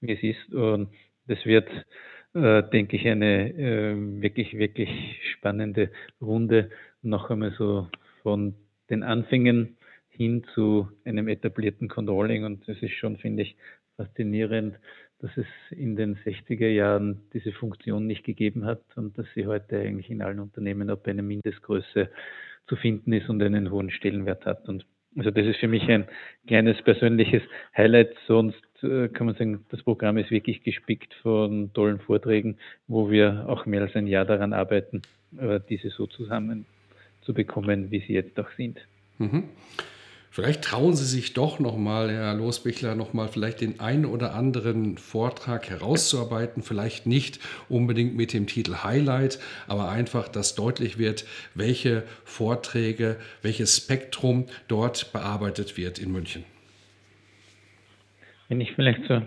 wie 0.00 0.12
es 0.12 0.22
ist. 0.22 0.54
Und 0.54 0.90
das 1.26 1.44
wird, 1.44 1.68
äh, 2.34 2.62
denke 2.62 2.96
ich, 2.96 3.06
eine 3.08 3.50
äh, 3.50 4.22
wirklich, 4.22 4.56
wirklich 4.56 4.90
spannende 5.32 5.90
Runde 6.20 6.70
noch 7.02 7.30
einmal 7.30 7.52
so 7.58 7.88
von 8.22 8.54
den 8.90 9.02
Anfängen 9.02 9.76
hin 10.16 10.44
zu 10.54 10.88
einem 11.04 11.28
etablierten 11.28 11.88
Controlling. 11.88 12.44
Und 12.44 12.66
das 12.68 12.80
ist 12.82 12.92
schon, 12.92 13.16
finde 13.16 13.42
ich, 13.42 13.56
faszinierend, 13.96 14.76
dass 15.20 15.30
es 15.36 15.46
in 15.70 15.96
den 15.96 16.16
60er 16.16 16.68
Jahren 16.68 17.22
diese 17.32 17.52
Funktion 17.52 18.06
nicht 18.06 18.24
gegeben 18.24 18.64
hat 18.64 18.82
und 18.96 19.16
dass 19.16 19.26
sie 19.34 19.46
heute 19.46 19.78
eigentlich 19.78 20.10
in 20.10 20.22
allen 20.22 20.40
Unternehmen 20.40 20.90
ab 20.90 21.06
einer 21.06 21.22
Mindestgröße 21.22 22.10
zu 22.66 22.76
finden 22.76 23.12
ist 23.12 23.28
und 23.28 23.42
einen 23.42 23.70
hohen 23.70 23.90
Stellenwert 23.90 24.44
hat. 24.46 24.68
Und 24.68 24.86
also 25.16 25.30
das 25.30 25.46
ist 25.46 25.60
für 25.60 25.68
mich 25.68 25.88
ein 25.88 26.06
kleines 26.46 26.80
persönliches 26.82 27.42
Highlight. 27.76 28.14
Sonst 28.26 28.62
äh, 28.82 29.08
kann 29.08 29.26
man 29.26 29.36
sagen, 29.36 29.64
das 29.70 29.82
Programm 29.82 30.18
ist 30.18 30.30
wirklich 30.30 30.62
gespickt 30.62 31.14
von 31.22 31.72
tollen 31.72 32.00
Vorträgen, 32.00 32.58
wo 32.88 33.10
wir 33.10 33.44
auch 33.48 33.64
mehr 33.66 33.82
als 33.82 33.94
ein 33.94 34.06
Jahr 34.06 34.24
daran 34.24 34.52
arbeiten, 34.52 35.02
äh, 35.38 35.60
diese 35.68 35.90
so 35.90 36.06
zusammen 36.06 36.66
zu 37.22 37.32
bekommen, 37.32 37.90
wie 37.90 38.00
sie 38.00 38.14
jetzt 38.14 38.38
auch 38.38 38.50
sind. 38.56 38.80
Mhm. 39.18 39.44
Vielleicht 40.34 40.64
trauen 40.64 40.96
Sie 40.96 41.04
sich 41.04 41.32
doch 41.32 41.60
nochmal, 41.60 42.10
Herr 42.10 42.34
Losbichler, 42.34 42.96
nochmal 42.96 43.28
vielleicht 43.28 43.60
den 43.60 43.78
einen 43.78 44.04
oder 44.04 44.34
anderen 44.34 44.98
Vortrag 44.98 45.70
herauszuarbeiten. 45.70 46.64
Vielleicht 46.64 47.06
nicht 47.06 47.38
unbedingt 47.68 48.16
mit 48.16 48.32
dem 48.32 48.48
Titel 48.48 48.82
Highlight, 48.82 49.38
aber 49.68 49.90
einfach, 49.90 50.26
dass 50.26 50.56
deutlich 50.56 50.98
wird, 50.98 51.24
welche 51.54 52.02
Vorträge, 52.24 53.16
welches 53.42 53.76
Spektrum 53.76 54.46
dort 54.66 55.12
bearbeitet 55.12 55.76
wird 55.76 56.00
in 56.00 56.10
München. 56.10 56.42
Wenn 58.48 58.60
ich 58.60 58.72
vielleicht 58.72 59.06
so 59.06 59.22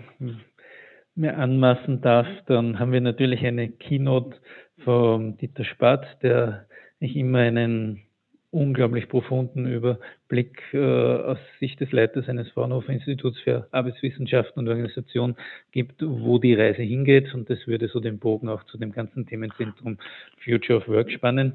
mir 1.14 1.38
anmaßen 1.38 2.02
darf, 2.02 2.26
dann 2.44 2.78
haben 2.78 2.92
wir 2.92 3.00
natürlich 3.00 3.46
eine 3.46 3.70
Keynote 3.70 4.36
von 4.84 5.38
Dieter 5.38 5.64
Spatz, 5.64 6.04
der 6.20 6.66
ich 7.00 7.16
immer 7.16 7.38
einen 7.38 8.02
unglaublich 8.50 9.08
profunden 9.08 9.66
Überblick 9.66 10.62
äh, 10.72 10.78
aus 10.78 11.38
Sicht 11.60 11.80
des 11.80 11.92
Leiters 11.92 12.28
eines 12.28 12.48
Fraunhofer 12.50 12.92
Instituts 12.92 13.38
für 13.40 13.68
Arbeitswissenschaften 13.72 14.60
und 14.60 14.68
Organisation 14.68 15.36
gibt, 15.70 16.02
wo 16.02 16.38
die 16.38 16.54
Reise 16.54 16.82
hingeht. 16.82 17.34
Und 17.34 17.50
das 17.50 17.66
würde 17.66 17.88
so 17.88 18.00
den 18.00 18.18
Bogen 18.18 18.48
auch 18.48 18.64
zu 18.64 18.78
dem 18.78 18.92
ganzen 18.92 19.26
Themenzentrum 19.26 19.98
Future 20.42 20.78
of 20.78 20.88
Work 20.88 21.10
spannen. 21.10 21.54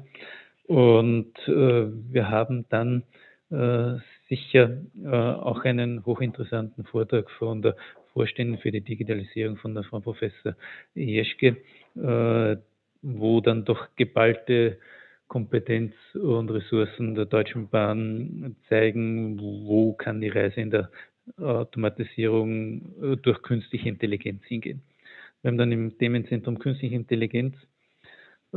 Und 0.66 1.36
äh, 1.46 1.86
wir 2.12 2.28
haben 2.30 2.66
dann 2.68 3.02
äh, 3.50 3.94
sicher 4.28 4.78
äh, 5.04 5.08
auch 5.08 5.64
einen 5.64 6.06
hochinteressanten 6.06 6.84
Vortrag 6.84 7.30
von 7.32 7.60
der 7.60 7.76
Vorständin 8.12 8.58
für 8.58 8.70
die 8.70 8.80
Digitalisierung 8.80 9.56
von 9.56 9.74
der 9.74 9.82
Frau 9.82 10.00
Professor 10.00 10.54
Jeschke, 10.94 11.56
äh, 11.96 12.56
wo 13.02 13.40
dann 13.40 13.64
doch 13.64 13.88
geballte 13.96 14.78
Kompetenz 15.34 15.92
und 16.14 16.48
Ressourcen 16.48 17.16
der 17.16 17.24
Deutschen 17.24 17.68
Bahn 17.68 18.54
zeigen, 18.68 19.36
wo 19.40 19.92
kann 19.92 20.20
die 20.20 20.28
Reise 20.28 20.60
in 20.60 20.70
der 20.70 20.92
Automatisierung 21.38 22.92
äh, 23.02 23.16
durch 23.16 23.42
künstliche 23.42 23.88
Intelligenz 23.88 24.44
hingehen. 24.44 24.82
Wir 25.42 25.48
haben 25.48 25.58
dann 25.58 25.72
im 25.72 25.98
Themenzentrum 25.98 26.60
Künstliche 26.60 26.94
Intelligenz, 26.94 27.56
äh, 28.52 28.56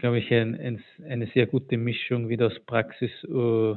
glaube 0.00 0.18
ich, 0.18 0.28
ein, 0.34 0.56
ein, 0.58 0.82
eine 1.08 1.28
sehr 1.28 1.46
gute 1.46 1.76
Mischung 1.76 2.28
wieder 2.28 2.48
aus 2.48 2.58
Praxis 2.66 3.12
äh, 3.22 3.74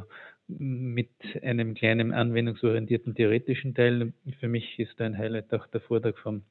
mit 0.48 1.12
einem 1.44 1.76
kleinen 1.76 2.12
anwendungsorientierten 2.12 3.14
theoretischen 3.14 3.76
Teil. 3.76 4.14
Für 4.40 4.48
mich 4.48 4.80
ist 4.80 5.00
ein 5.00 5.16
Highlight 5.16 5.54
auch 5.54 5.68
der 5.68 5.82
Vortrag 5.82 6.18
von 6.18 6.42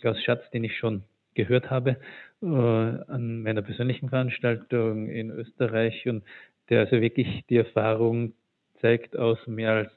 Klaus 0.00 0.20
Schatz, 0.24 0.42
den 0.50 0.64
ich 0.64 0.76
schon 0.76 1.04
gehört 1.34 1.70
habe 1.70 1.96
äh, 2.42 2.46
an 2.46 3.42
meiner 3.42 3.62
persönlichen 3.62 4.08
Veranstaltung 4.08 5.08
in 5.08 5.30
Österreich 5.30 6.06
und 6.08 6.24
der 6.68 6.80
also 6.80 7.00
wirklich 7.00 7.44
die 7.48 7.56
Erfahrung 7.56 8.34
zeigt 8.80 9.16
aus 9.16 9.38
mehr 9.46 9.72
als 9.72 9.92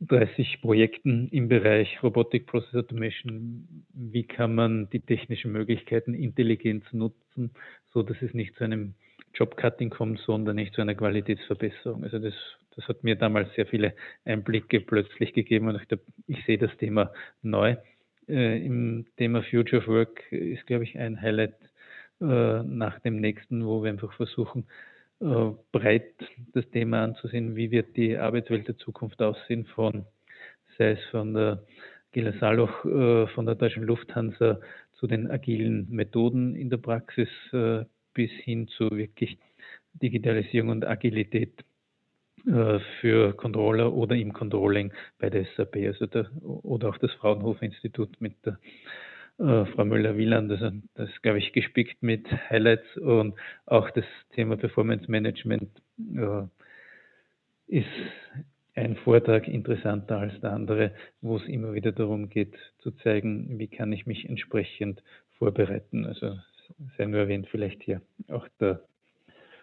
30 0.00 0.60
Projekten 0.62 1.28
im 1.30 1.48
Bereich 1.48 2.02
Robotic 2.02 2.46
Process 2.46 2.74
Automation. 2.74 3.84
Wie 3.92 4.22
kann 4.22 4.54
man 4.54 4.88
die 4.90 5.00
technischen 5.00 5.50
Möglichkeiten 5.50 6.14
Intelligenz 6.14 6.84
nutzen, 6.92 7.50
so 7.92 8.02
dass 8.02 8.22
es 8.22 8.32
nicht 8.32 8.54
zu 8.56 8.64
einem 8.64 8.94
Jobcutting 9.34 9.90
kommt, 9.90 10.20
sondern 10.20 10.56
nicht 10.56 10.74
zu 10.74 10.80
einer 10.80 10.94
Qualitätsverbesserung. 10.94 12.04
Also 12.04 12.18
das, 12.18 12.34
das 12.76 12.86
hat 12.88 13.04
mir 13.04 13.16
damals 13.16 13.52
sehr 13.54 13.66
viele 13.66 13.94
Einblicke 14.24 14.80
plötzlich 14.80 15.32
gegeben 15.32 15.68
und 15.68 15.80
ich, 15.82 15.98
ich 16.26 16.44
sehe 16.44 16.58
das 16.58 16.76
Thema 16.76 17.12
neu 17.42 17.76
äh, 18.28 18.64
im 18.64 19.06
Thema 19.16 19.42
Future 19.42 19.82
of 19.82 19.88
Work 19.88 20.32
ist, 20.32 20.66
glaube 20.66 20.84
ich, 20.84 20.98
ein 20.98 21.20
Highlight 21.20 21.56
äh, 22.20 22.62
nach 22.62 22.98
dem 23.00 23.20
nächsten, 23.20 23.64
wo 23.64 23.82
wir 23.82 23.90
einfach 23.90 24.12
versuchen, 24.12 24.66
äh, 25.20 25.50
breit 25.72 26.14
das 26.52 26.68
Thema 26.70 27.04
anzusehen, 27.04 27.56
wie 27.56 27.70
wird 27.70 27.96
die 27.96 28.16
Arbeitswelt 28.16 28.68
der 28.68 28.76
Zukunft 28.78 29.20
aussehen, 29.20 29.66
von 29.66 30.04
sei 30.76 30.92
es 30.92 31.04
von 31.10 31.34
der 31.34 31.62
Gila 32.12 32.32
Saloch, 32.38 32.84
äh, 32.84 33.26
von 33.28 33.46
der 33.46 33.54
Deutschen 33.54 33.82
Lufthansa 33.82 34.60
zu 34.94 35.06
den 35.06 35.30
agilen 35.30 35.86
Methoden 35.90 36.54
in 36.54 36.70
der 36.70 36.78
Praxis 36.78 37.28
äh, 37.52 37.84
bis 38.14 38.30
hin 38.30 38.68
zu 38.68 38.90
wirklich 38.90 39.38
Digitalisierung 39.94 40.70
und 40.70 40.86
Agilität 40.86 41.64
für 43.00 43.32
Controller 43.36 43.92
oder 43.92 44.14
im 44.16 44.32
Controlling 44.32 44.92
bei 45.18 45.30
der 45.30 45.46
SAP, 45.56 45.76
also 45.76 46.06
der, 46.06 46.30
oder 46.42 46.88
auch 46.88 46.98
das 46.98 47.12
Fraunhofer 47.12 47.62
Institut 47.62 48.20
mit 48.20 48.34
der 48.44 48.58
äh, 49.38 49.66
Frau 49.66 49.84
Müller-Wieland. 49.84 50.50
Also 50.50 50.70
das 50.94 51.08
ist, 51.10 51.22
glaube 51.22 51.38
ich, 51.38 51.52
gespickt 51.52 52.02
mit 52.02 52.26
Highlights 52.50 52.96
und 52.96 53.34
auch 53.66 53.90
das 53.90 54.04
Thema 54.34 54.56
Performance 54.56 55.10
Management 55.10 55.70
äh, 56.16 56.42
ist 57.68 57.86
ein 58.74 58.96
Vortrag 58.96 59.48
interessanter 59.48 60.18
als 60.18 60.40
der 60.40 60.52
andere, 60.52 60.92
wo 61.20 61.36
es 61.36 61.46
immer 61.46 61.72
wieder 61.72 61.92
darum 61.92 62.28
geht 62.28 62.54
zu 62.78 62.92
zeigen, 62.92 63.58
wie 63.58 63.68
kann 63.68 63.92
ich 63.92 64.06
mich 64.06 64.28
entsprechend 64.28 65.02
vorbereiten. 65.38 66.06
Also 66.06 66.38
sei 66.96 67.06
nur 67.06 67.20
erwähnt 67.20 67.48
vielleicht 67.50 67.82
hier 67.82 68.00
auch 68.28 68.46
der 68.60 68.82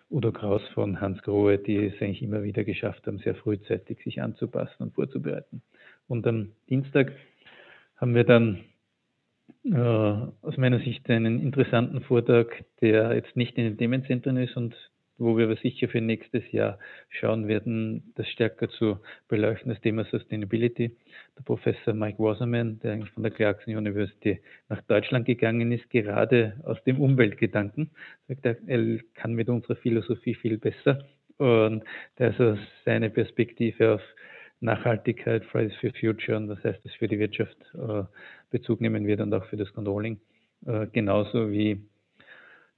Udo 0.09 0.31
Kraus 0.31 0.61
von 0.73 1.01
Hans 1.01 1.21
Grohe, 1.23 1.57
die 1.57 1.87
es 1.87 2.01
eigentlich 2.01 2.21
immer 2.21 2.43
wieder 2.43 2.63
geschafft 2.63 3.07
haben, 3.07 3.19
sehr 3.19 3.35
frühzeitig 3.35 3.99
sich 4.03 4.21
anzupassen 4.21 4.83
und 4.83 4.93
vorzubereiten. 4.93 5.61
Und 6.07 6.27
am 6.27 6.51
Dienstag 6.69 7.11
haben 7.97 8.13
wir 8.13 8.23
dann 8.23 8.61
äh, 9.63 9.75
aus 9.75 10.57
meiner 10.57 10.79
Sicht 10.79 11.09
einen 11.09 11.41
interessanten 11.41 12.01
Vortrag, 12.01 12.65
der 12.81 13.15
jetzt 13.15 13.35
nicht 13.35 13.57
in 13.57 13.63
den 13.63 13.77
Themenzentren 13.77 14.37
ist 14.37 14.55
und 14.55 14.75
wo 15.17 15.37
wir 15.37 15.55
sicher 15.57 15.87
für 15.87 16.01
nächstes 16.01 16.43
Jahr 16.51 16.77
schauen 17.09 17.47
werden, 17.47 18.13
das 18.15 18.27
stärker 18.29 18.69
zu 18.69 18.99
beleuchten, 19.27 19.69
das 19.69 19.81
Thema 19.81 20.05
Sustainability. 20.05 20.95
Der 21.37 21.43
Professor 21.43 21.93
Mike 21.93 22.19
Wasserman, 22.19 22.79
der 22.79 23.05
von 23.13 23.23
der 23.23 23.31
Clarkson 23.31 23.75
University 23.75 24.41
nach 24.69 24.81
Deutschland 24.83 25.25
gegangen 25.25 25.71
ist, 25.71 25.89
gerade 25.89 26.59
aus 26.63 26.83
dem 26.83 26.99
Umweltgedanken, 26.99 27.91
sagt 28.27 28.45
er, 28.45 28.55
kann 29.13 29.33
mit 29.33 29.49
unserer 29.49 29.75
Philosophie 29.77 30.35
viel 30.35 30.57
besser. 30.57 31.05
Und 31.37 31.83
also 32.17 32.57
seine 32.85 33.09
Perspektive 33.09 33.95
auf 33.95 34.01
Nachhaltigkeit, 34.61 35.43
Fridays 35.45 35.75
for 35.79 35.91
Future 35.99 36.37
und 36.37 36.49
was 36.49 36.63
heißt 36.63 36.79
das 36.83 36.93
für 36.93 37.07
die 37.07 37.19
Wirtschaft 37.19 37.57
äh, 37.73 38.03
Bezug 38.49 38.81
nehmen 38.81 39.05
wird 39.05 39.21
und 39.21 39.33
auch 39.33 39.45
für 39.45 39.57
das 39.57 39.71
Controlling. 39.73 40.19
Äh, 40.65 40.87
genauso 40.91 41.51
wie 41.51 41.81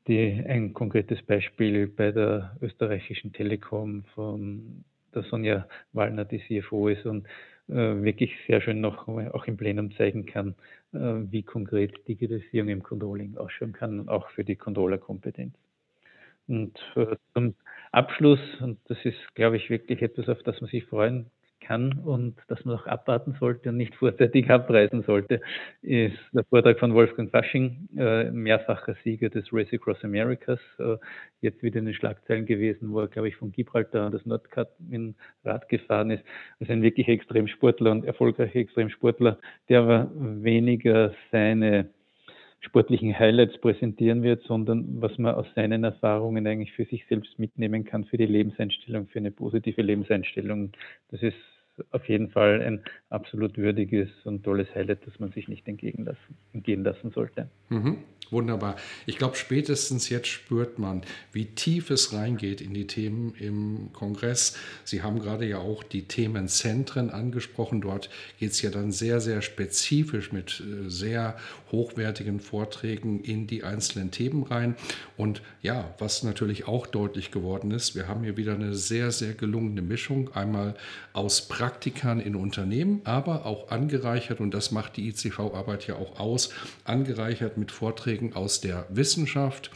die, 0.07 0.43
ein 0.47 0.73
konkretes 0.73 1.21
Beispiel 1.23 1.87
bei 1.87 2.11
der 2.11 2.55
österreichischen 2.61 3.33
Telekom 3.33 4.03
von 4.15 4.83
der 5.13 5.23
Sonja 5.23 5.67
Wallner, 5.93 6.25
die 6.25 6.39
CFO 6.39 6.87
ist 6.87 7.05
und 7.05 7.25
äh, 7.69 8.01
wirklich 8.01 8.33
sehr 8.47 8.61
schön 8.61 8.81
noch 8.81 9.07
auch 9.07 9.45
im 9.45 9.57
Plenum 9.57 9.91
zeigen 9.95 10.25
kann, 10.25 10.55
äh, 10.93 10.97
wie 11.31 11.43
konkret 11.43 12.07
Digitalisierung 12.07 12.69
im 12.69 12.83
Controlling 12.83 13.37
ausschauen 13.37 13.73
kann, 13.73 14.07
auch 14.07 14.29
für 14.29 14.43
die 14.43 14.55
Controllerkompetenz. 14.55 15.53
Und 16.47 16.79
äh, 16.95 17.15
zum 17.33 17.55
Abschluss, 17.91 18.39
und 18.61 18.79
das 18.87 18.97
ist, 19.03 19.35
glaube 19.35 19.57
ich, 19.57 19.69
wirklich 19.69 20.01
etwas, 20.01 20.29
auf 20.29 20.41
das 20.43 20.61
man 20.61 20.69
sich 20.69 20.85
freuen 20.85 21.29
kann 21.67 21.99
und 21.99 22.35
dass 22.47 22.63
man 22.65 22.75
auch 22.75 22.87
abwarten 22.87 23.35
sollte 23.39 23.69
und 23.69 23.77
nicht 23.77 23.95
vorzeitig 23.95 24.49
abreisen 24.49 25.03
sollte, 25.03 25.41
ist 25.81 26.17
der 26.33 26.43
Vortrag 26.45 26.79
von 26.79 26.93
Wolfgang 26.93 27.29
Fasching, 27.29 27.89
äh, 27.97 28.31
mehrfacher 28.31 28.95
Sieger 29.03 29.29
des 29.29 29.51
Race 29.51 29.71
Across 29.73 30.03
Americas, 30.03 30.59
äh, 30.79 30.95
jetzt 31.41 31.61
wieder 31.61 31.79
in 31.79 31.85
den 31.85 31.93
Schlagzeilen 31.93 32.45
gewesen, 32.45 32.91
wo 32.91 33.01
er, 33.01 33.07
glaube 33.07 33.27
ich, 33.27 33.35
von 33.35 33.51
Gibraltar 33.51 34.05
an 34.05 34.11
das 34.11 34.25
Nordkap 34.25 34.69
in 34.89 35.15
Rad 35.43 35.67
gefahren 35.69 36.11
ist. 36.11 36.23
Also 36.59 36.73
ein 36.73 36.81
wirklich 36.81 37.07
Extremsportler 37.07 37.91
und 37.91 38.05
erfolgreicher 38.05 38.55
Extremsportler, 38.55 39.37
der 39.69 39.81
aber 39.81 40.11
weniger 40.15 41.13
seine 41.31 41.89
sportlichen 42.61 43.17
Highlights 43.17 43.57
präsentieren 43.59 44.23
wird, 44.23 44.43
sondern 44.43 45.01
was 45.01 45.17
man 45.17 45.35
aus 45.35 45.45
seinen 45.55 45.83
Erfahrungen 45.83 46.47
eigentlich 46.47 46.73
für 46.73 46.85
sich 46.85 47.05
selbst 47.07 47.37
mitnehmen 47.39 47.85
kann, 47.85 48.05
für 48.05 48.17
die 48.17 48.25
Lebenseinstellung, 48.25 49.07
für 49.07 49.19
eine 49.19 49.31
positive 49.31 49.81
Lebenseinstellung. 49.81 50.71
Das 51.11 51.21
ist 51.21 51.35
auf 51.91 52.07
jeden 52.07 52.29
Fall 52.29 52.61
ein 52.61 52.83
absolut 53.09 53.57
würdiges 53.57 54.09
und 54.23 54.43
tolles 54.43 54.67
Highlight, 54.75 55.05
das 55.05 55.19
man 55.19 55.31
sich 55.31 55.47
nicht 55.47 55.67
entgehen 55.67 56.05
lassen, 56.05 56.37
entgehen 56.53 56.83
lassen 56.83 57.11
sollte. 57.11 57.49
Mhm. 57.69 57.97
Wunderbar. 58.29 58.75
Ich 59.05 59.17
glaube, 59.17 59.37
spätestens 59.37 60.09
jetzt 60.09 60.27
spürt 60.27 60.79
man, 60.79 61.03
wie 61.31 61.45
tief 61.45 61.89
es 61.89 62.11
reingeht 62.11 62.59
in 62.59 62.73
die 62.73 62.85
Themen 62.85 63.33
im 63.39 63.93
Kongress. 63.93 64.57
Sie 64.83 65.01
haben 65.01 65.19
gerade 65.19 65.47
ja 65.47 65.59
auch 65.59 65.81
die 65.81 66.03
Themenzentren 66.03 67.09
angesprochen. 67.09 67.79
Dort 67.79 68.09
geht 68.37 68.51
es 68.51 68.61
ja 68.61 68.69
dann 68.69 68.91
sehr, 68.91 69.21
sehr 69.21 69.41
spezifisch 69.41 70.33
mit 70.33 70.61
äh, 70.61 70.89
sehr 70.89 71.37
hochwertigen 71.71 72.41
Vorträgen 72.41 73.21
in 73.21 73.47
die 73.47 73.63
einzelnen 73.63 74.11
Themen 74.11 74.43
rein. 74.43 74.75
Und 75.15 75.41
ja, 75.61 75.93
was 75.97 76.23
natürlich 76.23 76.67
auch 76.67 76.85
deutlich 76.85 77.31
geworden 77.31 77.71
ist, 77.71 77.95
wir 77.95 78.09
haben 78.09 78.23
hier 78.23 78.35
wieder 78.35 78.55
eine 78.55 78.75
sehr, 78.75 79.11
sehr 79.11 79.35
gelungene 79.35 79.81
Mischung. 79.81 80.33
Einmal 80.33 80.75
aus 81.13 81.47
Praktikern 81.67 82.21
in 82.21 82.37
Unternehmen, 82.37 83.01
aber 83.03 83.45
auch 83.45 83.71
angereichert, 83.71 84.39
und 84.39 84.53
das 84.53 84.71
macht 84.71 84.95
die 84.95 85.09
ICV-Arbeit 85.09 85.85
ja 85.85 85.95
auch 85.95 86.17
aus, 86.17 86.51
angereichert 86.85 87.57
mit 87.57 87.73
Vorträgen 87.73 88.31
aus 88.31 88.61
der 88.61 88.85
Wissenschaft, 88.87 89.69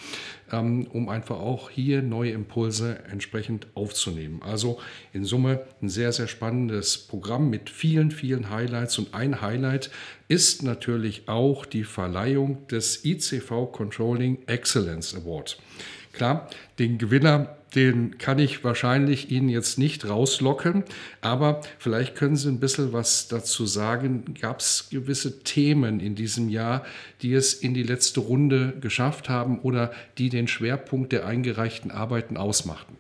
ähm, 0.53 0.87
um 0.93 1.09
einfach 1.09 1.41
auch 1.41 1.69
hier 1.69 2.01
neue 2.01 2.31
Impulse 2.31 2.99
entsprechend 3.11 3.67
aufzunehmen. 3.73 4.39
Also 4.41 4.79
in 5.11 5.25
Summe 5.25 5.65
ein 5.81 5.89
sehr, 5.89 6.13
sehr 6.13 6.29
spannendes 6.29 6.97
Programm 6.97 7.49
mit 7.49 7.69
vielen, 7.69 8.11
vielen 8.11 8.49
Highlights. 8.49 8.97
Und 8.97 9.13
ein 9.13 9.41
Highlight 9.41 9.91
ist 10.29 10.63
natürlich 10.63 11.27
auch 11.27 11.65
die 11.65 11.83
Verleihung 11.83 12.65
des 12.67 13.03
ICV 13.03 13.73
Controlling 13.73 14.37
Excellence 14.47 15.13
Award. 15.13 15.59
Klar, 16.13 16.49
den 16.79 16.97
Gewinner 16.97 17.57
den 17.75 18.17
kann 18.17 18.39
ich 18.39 18.63
wahrscheinlich 18.63 19.31
Ihnen 19.31 19.49
jetzt 19.49 19.79
nicht 19.79 20.09
rauslocken, 20.09 20.83
aber 21.21 21.61
vielleicht 21.79 22.15
können 22.15 22.35
Sie 22.35 22.49
ein 22.49 22.59
bisschen 22.59 22.91
was 22.93 23.27
dazu 23.27 23.65
sagen. 23.65 24.33
Gab 24.39 24.59
es 24.59 24.89
gewisse 24.89 25.43
Themen 25.43 25.99
in 25.99 26.15
diesem 26.15 26.49
Jahr, 26.49 26.85
die 27.21 27.33
es 27.33 27.53
in 27.53 27.73
die 27.73 27.83
letzte 27.83 28.19
Runde 28.19 28.73
geschafft 28.81 29.29
haben 29.29 29.59
oder 29.59 29.91
die 30.17 30.29
den 30.29 30.47
Schwerpunkt 30.47 31.11
der 31.13 31.25
eingereichten 31.25 31.91
Arbeiten 31.91 32.37
ausmachten? 32.37 32.97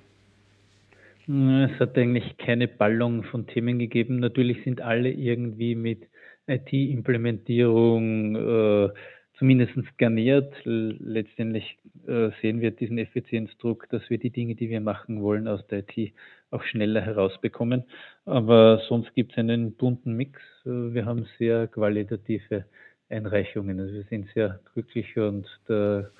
Es 1.27 1.79
hat 1.79 1.97
eigentlich 1.97 2.37
keine 2.37 2.67
Ballung 2.67 3.23
von 3.23 3.47
Themen 3.47 3.79
gegeben. 3.79 4.19
Natürlich 4.19 4.63
sind 4.63 4.81
alle 4.81 5.11
irgendwie 5.11 5.75
mit 5.75 6.07
IT-Implementierung 6.47 8.35
äh, 8.35 8.89
zumindest 9.37 9.73
garniert. 9.97 10.53
Letztendlich 10.65 11.77
äh, 12.07 12.31
sehen 12.41 12.61
wir 12.61 12.71
diesen 12.71 12.97
Effizienzdruck, 12.97 13.89
dass 13.89 14.09
wir 14.09 14.17
die 14.17 14.29
Dinge, 14.29 14.55
die 14.55 14.69
wir 14.69 14.81
machen 14.81 15.21
wollen, 15.21 15.47
aus 15.47 15.65
der 15.67 15.83
IT 15.87 16.13
auch 16.49 16.63
schneller 16.63 17.01
herausbekommen. 17.01 17.83
Aber 18.25 18.81
sonst 18.87 19.13
gibt 19.15 19.31
es 19.31 19.37
einen 19.37 19.73
bunten 19.73 20.13
Mix. 20.13 20.39
Äh, 20.65 20.93
wir 20.93 21.05
haben 21.05 21.27
sehr 21.37 21.67
qualitative 21.67 22.65
Einreichungen. 23.09 23.79
Also 23.79 23.93
wir 23.93 24.03
sind 24.03 24.27
sehr 24.33 24.59
glücklich 24.73 25.17
und 25.17 25.47
der 25.67 26.11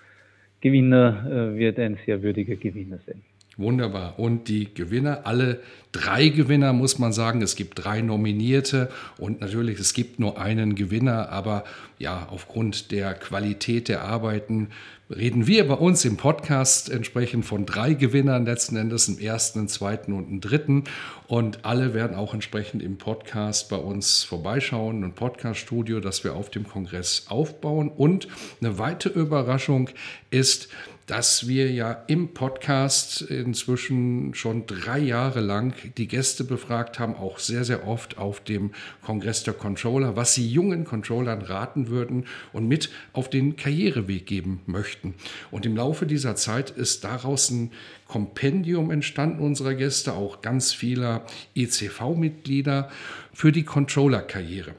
Gewinner 0.61 1.25
äh, 1.25 1.57
wird 1.57 1.79
ein 1.79 1.97
sehr 2.05 2.21
würdiger 2.21 2.55
Gewinner 2.55 2.99
sein. 3.05 3.21
Wunderbar. 3.57 4.17
Und 4.17 4.47
die 4.47 4.73
Gewinner, 4.73 5.21
alle 5.25 5.59
drei 5.91 6.29
Gewinner, 6.29 6.71
muss 6.71 6.99
man 6.99 7.11
sagen. 7.11 7.41
Es 7.41 7.55
gibt 7.55 7.83
drei 7.83 8.01
Nominierte 8.01 8.89
und 9.17 9.41
natürlich, 9.41 9.77
es 9.79 9.93
gibt 9.93 10.19
nur 10.19 10.39
einen 10.39 10.73
Gewinner, 10.75 11.29
aber 11.29 11.65
ja, 11.99 12.27
aufgrund 12.31 12.91
der 12.91 13.13
Qualität 13.13 13.89
der 13.89 14.03
Arbeiten 14.03 14.69
reden 15.15 15.47
wir 15.47 15.67
bei 15.67 15.73
uns 15.73 16.05
im 16.05 16.17
Podcast 16.17 16.89
entsprechend 16.89 17.45
von 17.45 17.65
drei 17.65 17.93
Gewinnern 17.93 18.45
letzten 18.45 18.75
Endes, 18.75 19.07
im 19.07 19.19
ersten, 19.19 19.59
im 19.59 19.67
zweiten 19.67 20.13
und 20.13 20.29
im 20.29 20.41
dritten. 20.41 20.85
Und 21.27 21.65
alle 21.65 21.93
werden 21.93 22.15
auch 22.15 22.33
entsprechend 22.33 22.81
im 22.81 22.97
Podcast 22.97 23.69
bei 23.69 23.75
uns 23.75 24.23
vorbeischauen, 24.23 25.03
ein 25.03 25.13
Podcaststudio, 25.13 25.99
das 25.99 26.23
wir 26.23 26.35
auf 26.35 26.49
dem 26.49 26.67
Kongress 26.67 27.25
aufbauen. 27.27 27.89
Und 27.89 28.27
eine 28.61 28.77
weitere 28.77 29.19
Überraschung 29.19 29.89
ist, 30.29 30.69
dass 31.07 31.47
wir 31.47 31.71
ja 31.71 32.03
im 32.07 32.33
Podcast 32.33 33.21
inzwischen 33.21 34.33
schon 34.33 34.65
drei 34.65 34.99
Jahre 34.99 35.41
lang 35.41 35.73
die 35.97 36.07
Gäste 36.07 36.43
befragt 36.43 36.99
haben, 36.99 37.15
auch 37.15 37.39
sehr, 37.39 37.63
sehr 37.63 37.87
oft 37.87 38.17
auf 38.17 38.39
dem 38.41 38.71
Kongress 39.01 39.43
der 39.43 39.53
Controller, 39.53 40.15
was 40.15 40.35
sie 40.35 40.47
jungen 40.47 40.85
Controllern 40.85 41.41
raten 41.41 41.87
würden 41.87 42.25
und 42.53 42.67
mit 42.67 42.89
auf 43.13 43.29
den 43.29 43.55
Karriereweg 43.55 44.25
geben 44.25 44.61
möchten. 44.65 45.15
Und 45.49 45.65
im 45.65 45.75
Laufe 45.75 46.05
dieser 46.05 46.35
Zeit 46.35 46.69
ist 46.69 47.03
daraus 47.03 47.49
ein 47.49 47.71
Kompendium 48.07 48.91
entstanden 48.91 49.41
unserer 49.41 49.73
Gäste, 49.73 50.13
auch 50.13 50.41
ganz 50.41 50.73
vieler 50.73 51.25
ECV-Mitglieder 51.55 52.89
für 53.33 53.51
die 53.51 53.63
Controller-Karriere. 53.63 54.75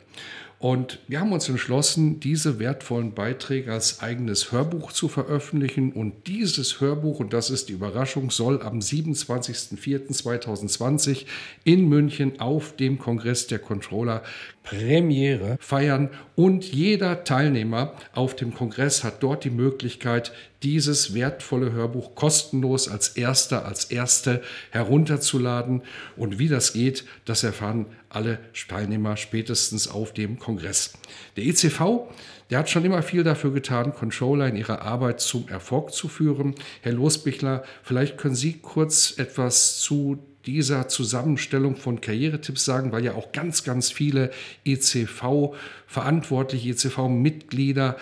Und 0.62 1.00
wir 1.08 1.18
haben 1.18 1.32
uns 1.32 1.48
entschlossen, 1.48 2.20
diese 2.20 2.60
wertvollen 2.60 3.14
Beiträge 3.14 3.72
als 3.72 4.00
eigenes 4.00 4.52
Hörbuch 4.52 4.92
zu 4.92 5.08
veröffentlichen. 5.08 5.90
Und 5.90 6.28
dieses 6.28 6.80
Hörbuch, 6.80 7.18
und 7.18 7.32
das 7.32 7.50
ist 7.50 7.68
die 7.68 7.72
Überraschung, 7.72 8.30
soll 8.30 8.62
am 8.62 8.78
27.04.2020 8.78 11.26
in 11.64 11.88
München 11.88 12.38
auf 12.38 12.76
dem 12.76 13.00
Kongress 13.00 13.48
der 13.48 13.58
Controller 13.58 14.22
Premiere 14.62 15.56
feiern. 15.58 16.10
Und 16.34 16.64
jeder 16.64 17.24
Teilnehmer 17.24 17.94
auf 18.14 18.34
dem 18.34 18.54
Kongress 18.54 19.04
hat 19.04 19.22
dort 19.22 19.44
die 19.44 19.50
Möglichkeit, 19.50 20.32
dieses 20.62 21.14
wertvolle 21.14 21.72
Hörbuch 21.72 22.14
kostenlos 22.14 22.88
als 22.88 23.08
erster, 23.08 23.66
als 23.66 23.86
erste 23.86 24.42
herunterzuladen. 24.70 25.82
Und 26.16 26.38
wie 26.38 26.48
das 26.48 26.72
geht, 26.72 27.04
das 27.26 27.42
erfahren 27.42 27.86
alle 28.08 28.38
Teilnehmer 28.68 29.16
spätestens 29.16 29.88
auf 29.88 30.14
dem 30.14 30.38
Kongress. 30.38 30.94
Der 31.36 31.44
ECV, 31.44 32.08
der 32.48 32.60
hat 32.60 32.70
schon 32.70 32.84
immer 32.84 33.02
viel 33.02 33.24
dafür 33.24 33.52
getan, 33.52 33.94
Controller 33.94 34.48
in 34.48 34.56
ihrer 34.56 34.82
Arbeit 34.82 35.20
zum 35.20 35.48
Erfolg 35.48 35.92
zu 35.92 36.08
führen. 36.08 36.54
Herr 36.80 36.92
Losbichler, 36.92 37.62
vielleicht 37.82 38.16
können 38.16 38.34
Sie 38.34 38.54
kurz 38.54 39.14
etwas 39.18 39.80
zu 39.80 40.18
dieser 40.46 40.88
Zusammenstellung 40.88 41.76
von 41.76 42.00
Karrieretipps 42.00 42.64
sagen, 42.64 42.92
weil 42.92 43.04
ja 43.04 43.14
auch 43.14 43.32
ganz, 43.32 43.64
ganz 43.64 43.90
viele 43.90 44.30
ECV-Verantwortliche, 44.64 46.70
ECV-Mitglieder 46.70 47.96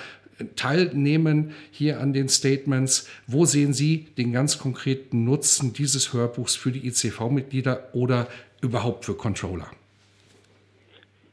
teilnehmen 0.56 1.52
hier 1.70 2.00
an 2.00 2.12
den 2.12 2.28
Statements. 2.28 3.08
Wo 3.26 3.44
sehen 3.44 3.72
Sie 3.72 4.06
den 4.16 4.32
ganz 4.32 4.58
konkreten 4.58 5.24
Nutzen 5.24 5.72
dieses 5.72 6.12
Hörbuchs 6.12 6.56
für 6.56 6.72
die 6.72 6.86
ICV-Mitglieder 6.86 7.90
oder 7.92 8.26
überhaupt 8.62 9.04
für 9.04 9.14
Controller? 9.14 9.66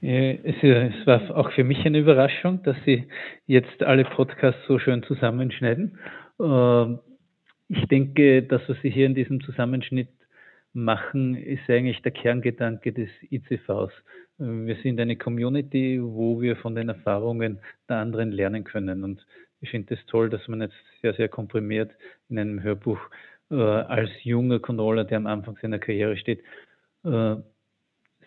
Äh, 0.01 0.37
es, 0.43 1.07
war 1.07 1.35
auch 1.35 1.51
für 1.53 1.63
mich 1.63 1.79
eine 1.85 1.99
Überraschung, 1.99 2.61
dass 2.63 2.75
Sie 2.85 3.05
jetzt 3.47 3.81
alle 3.81 4.03
Podcasts 4.03 4.61
so 4.67 4.77
schön 4.77 5.03
zusammenschneiden. 5.03 5.97
Ähm, 6.39 6.99
Ich 7.69 7.85
denke, 7.87 8.43
das, 8.43 8.61
was 8.67 8.77
Sie 8.81 8.89
hier 8.89 9.05
in 9.05 9.15
diesem 9.15 9.41
Zusammenschnitt 9.41 10.09
machen, 10.77 11.35
ist 11.35 11.69
eigentlich 11.69 12.01
der 12.03 12.11
Kerngedanke 12.11 12.93
des 12.93 13.09
ICVs. 13.31 13.91
Wir 14.37 14.75
sind 14.83 14.99
eine 14.99 15.15
Community, 15.15 15.99
wo 16.01 16.39
wir 16.39 16.55
von 16.55 16.75
den 16.75 16.89
Erfahrungen 16.89 17.59
der 17.89 17.97
anderen 17.97 18.31
lernen 18.31 18.63
können. 18.63 19.03
Und 19.03 19.25
ich 19.59 19.71
finde 19.71 19.95
es 19.95 19.99
das 19.99 20.07
toll, 20.07 20.29
dass 20.29 20.47
man 20.47 20.61
jetzt 20.61 20.75
sehr, 21.01 21.15
sehr 21.15 21.29
komprimiert 21.29 21.91
in 22.29 22.37
einem 22.37 22.61
Hörbuch 22.61 22.99
äh, 23.49 23.55
als 23.55 24.11
junger 24.23 24.59
Controller, 24.59 25.03
der 25.03 25.17
am 25.17 25.25
Anfang 25.25 25.57
seiner 25.61 25.79
Karriere 25.79 26.15
steht, 26.15 26.43
äh, 27.03 27.35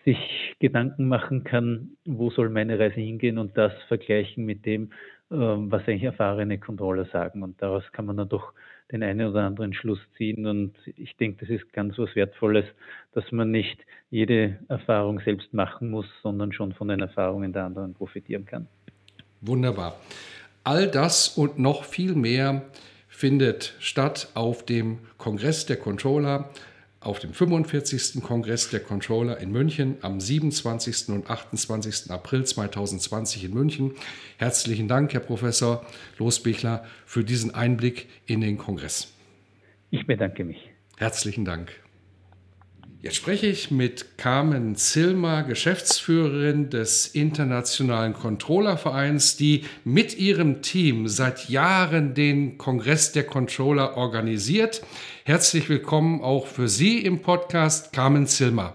sich 0.05 0.57
Gedanken 0.59 1.07
machen 1.07 1.45
kann, 1.45 1.97
wo 2.05 2.31
soll 2.31 2.49
meine 2.49 2.79
Reise 2.79 3.01
hingehen 3.01 3.39
und 3.39 3.57
das 3.57 3.73
vergleichen 3.87 4.45
mit 4.45 4.67
dem, 4.67 4.91
äh, 5.31 5.37
was 5.37 5.87
eigentlich 5.87 6.03
erfahrene 6.03 6.59
Controller 6.59 7.05
sagen. 7.07 7.45
Und 7.45 7.63
daraus 7.63 7.85
kann 7.93 8.07
man 8.07 8.17
dann 8.17 8.29
doch 8.29 8.53
den 8.92 9.03
einen 9.03 9.29
oder 9.29 9.42
anderen 9.42 9.72
Schluss 9.72 10.00
ziehen. 10.16 10.46
Und 10.46 10.74
ich 10.96 11.16
denke, 11.16 11.46
das 11.46 11.50
ist 11.50 11.72
ganz 11.72 11.98
was 11.98 12.14
Wertvolles, 12.14 12.64
dass 13.12 13.31
man 13.33 13.50
nicht 13.50 13.79
jede 14.11 14.59
Erfahrung 14.68 15.20
selbst 15.20 15.53
machen 15.55 15.90
muss, 15.90 16.07
sondern 16.22 16.53
schon 16.53 16.72
von 16.72 16.88
den 16.88 17.00
Erfahrungen 17.00 17.53
der 17.53 17.64
anderen 17.64 17.94
profitieren 17.94 18.44
kann. 18.44 18.66
Wunderbar. 19.40 19.98
All 20.64 20.88
das 20.88 21.29
und 21.29 21.59
noch 21.59 21.85
viel 21.85 22.14
mehr 22.14 22.62
findet 23.09 23.74
statt 23.81 24.29
auf 24.35 24.64
dem 24.64 24.98
Kongress 25.18 25.66
der 25.66 25.76
Controller 25.76 26.50
auf 27.01 27.19
dem 27.19 27.33
45. 27.33 28.23
Kongress 28.23 28.69
der 28.69 28.81
Controller 28.81 29.39
in 29.39 29.51
München 29.51 29.97
am 30.03 30.21
27. 30.21 31.09
und 31.09 31.31
28. 31.31 32.11
April 32.11 32.45
2020 32.45 33.45
in 33.45 33.55
München. 33.55 33.93
Herzlichen 34.37 34.87
Dank, 34.87 35.15
Herr 35.15 35.21
Professor 35.21 35.85
Losbichler, 36.19 36.85
für 37.07 37.25
diesen 37.25 37.55
Einblick 37.55 38.09
in 38.27 38.43
den 38.43 38.59
Kongress. 38.59 39.13
Ich 39.91 40.07
bedanke 40.07 40.45
mich. 40.45 40.71
Herzlichen 40.99 41.47
Dank. 41.47 41.73
Jetzt 43.03 43.17
spreche 43.17 43.47
ich 43.47 43.71
mit 43.71 44.19
Carmen 44.19 44.77
Zilmer, 44.77 45.43
Geschäftsführerin 45.45 46.69
des 46.69 47.07
Internationalen 47.07 48.13
Controllervereins, 48.13 49.39
die 49.39 49.65
mit 49.85 50.19
ihrem 50.19 50.61
Team 50.61 51.09
seit 51.09 51.49
Jahren 51.49 52.13
den 52.13 52.59
Kongress 52.59 53.13
der 53.13 53.25
Controller 53.25 53.97
organisiert. 53.97 54.83
Herzlich 55.25 55.71
willkommen 55.71 56.21
auch 56.21 56.47
für 56.47 56.69
Sie 56.69 56.99
im 56.99 57.23
Podcast, 57.23 57.95
Carmen 57.95 58.27
Zilmer. 58.27 58.75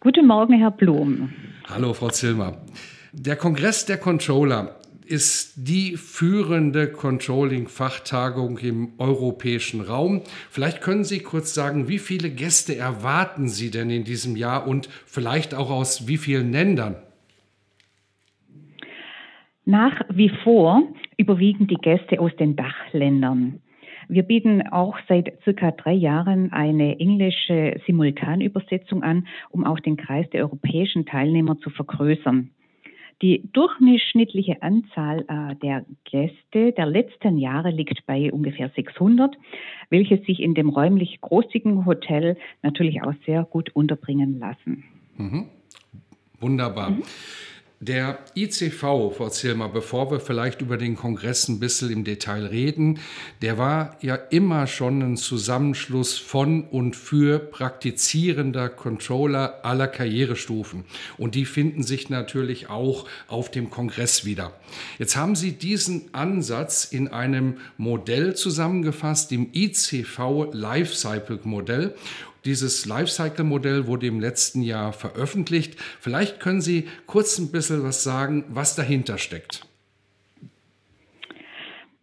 Guten 0.00 0.26
Morgen, 0.26 0.54
Herr 0.58 0.72
Blum. 0.72 1.32
Hallo, 1.68 1.94
Frau 1.94 2.08
Zilmer. 2.08 2.58
Der 3.12 3.36
Kongress 3.36 3.86
der 3.86 3.98
Controller 3.98 4.79
ist 5.10 5.54
die 5.56 5.96
führende 5.96 6.90
Controlling-Fachtagung 6.92 8.58
im 8.58 8.92
europäischen 8.98 9.80
Raum. 9.80 10.22
Vielleicht 10.50 10.80
können 10.80 11.02
Sie 11.02 11.18
kurz 11.18 11.52
sagen, 11.52 11.88
wie 11.88 11.98
viele 11.98 12.30
Gäste 12.30 12.76
erwarten 12.76 13.48
Sie 13.48 13.70
denn 13.70 13.90
in 13.90 14.04
diesem 14.04 14.36
Jahr 14.36 14.68
und 14.68 14.88
vielleicht 15.06 15.54
auch 15.54 15.70
aus 15.70 16.06
wie 16.06 16.16
vielen 16.16 16.52
Ländern? 16.52 16.94
Nach 19.64 20.00
wie 20.08 20.30
vor 20.44 20.82
überwiegen 21.16 21.66
die 21.66 21.76
Gäste 21.76 22.20
aus 22.20 22.34
den 22.36 22.54
Dachländern. 22.54 23.60
Wir 24.08 24.22
bieten 24.22 24.62
auch 24.68 24.96
seit 25.08 25.40
circa 25.44 25.70
drei 25.72 25.92
Jahren 25.92 26.52
eine 26.52 26.98
englische 26.98 27.80
Simultanübersetzung 27.86 29.02
an, 29.02 29.26
um 29.50 29.64
auch 29.64 29.78
den 29.80 29.96
Kreis 29.96 30.28
der 30.30 30.42
europäischen 30.42 31.06
Teilnehmer 31.06 31.58
zu 31.58 31.70
vergrößern. 31.70 32.50
Die 33.22 33.42
durchschnittliche 33.52 34.62
Anzahl 34.62 35.26
äh, 35.28 35.54
der 35.56 35.84
Gäste 36.04 36.72
der 36.72 36.86
letzten 36.86 37.36
Jahre 37.36 37.70
liegt 37.70 38.06
bei 38.06 38.32
ungefähr 38.32 38.70
600, 38.74 39.36
welche 39.90 40.18
sich 40.24 40.40
in 40.40 40.54
dem 40.54 40.70
räumlich 40.70 41.20
großzügigen 41.20 41.84
Hotel 41.84 42.38
natürlich 42.62 43.02
auch 43.02 43.12
sehr 43.26 43.44
gut 43.44 43.70
unterbringen 43.76 44.38
lassen. 44.38 44.84
Mhm. 45.16 45.46
Wunderbar. 46.40 46.90
Mhm. 46.90 47.02
Der 47.82 48.18
ICV, 48.36 49.10
Frau 49.16 49.30
Zilmer, 49.30 49.70
bevor 49.70 50.10
wir 50.10 50.20
vielleicht 50.20 50.60
über 50.60 50.76
den 50.76 50.96
Kongress 50.96 51.48
ein 51.48 51.60
bisschen 51.60 51.90
im 51.90 52.04
Detail 52.04 52.44
reden, 52.44 52.98
der 53.40 53.56
war 53.56 53.96
ja 54.02 54.16
immer 54.16 54.66
schon 54.66 55.00
ein 55.00 55.16
Zusammenschluss 55.16 56.18
von 56.18 56.64
und 56.64 56.94
für 56.94 57.38
praktizierender 57.38 58.68
Controller 58.68 59.64
aller 59.64 59.88
Karrierestufen. 59.88 60.84
Und 61.16 61.34
die 61.34 61.46
finden 61.46 61.82
sich 61.82 62.10
natürlich 62.10 62.68
auch 62.68 63.06
auf 63.28 63.50
dem 63.50 63.70
Kongress 63.70 64.26
wieder. 64.26 64.52
Jetzt 64.98 65.16
haben 65.16 65.34
Sie 65.34 65.52
diesen 65.52 66.12
Ansatz 66.12 66.84
in 66.84 67.08
einem 67.08 67.60
Modell 67.78 68.36
zusammengefasst, 68.36 69.30
dem 69.30 69.48
ICV 69.54 70.50
Lifecycle 70.52 71.40
Modell. 71.44 71.94
Dieses 72.44 72.86
Lifecycle-Modell 72.86 73.86
wurde 73.86 74.06
im 74.06 74.20
letzten 74.20 74.62
Jahr 74.62 74.92
veröffentlicht. 74.92 75.78
Vielleicht 76.00 76.40
können 76.40 76.60
Sie 76.60 76.88
kurz 77.06 77.38
ein 77.38 77.52
bisschen 77.52 77.82
was 77.82 78.02
sagen, 78.02 78.44
was 78.48 78.76
dahinter 78.76 79.18
steckt. 79.18 79.66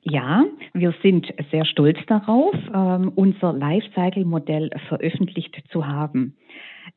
Ja, 0.03 0.45
wir 0.73 0.93
sind 1.01 1.27
sehr 1.51 1.65
stolz 1.65 1.97
darauf, 2.07 2.55
ähm, 2.73 3.11
unser 3.15 3.51
Lifecycle-Modell 3.51 4.69
veröffentlicht 4.87 5.61
zu 5.69 5.85
haben. 5.85 6.37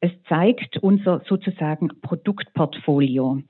Es 0.01 0.13
zeigt 0.29 0.79
unser 0.79 1.21
sozusagen 1.29 1.89
Produktportfolio. 2.03 3.43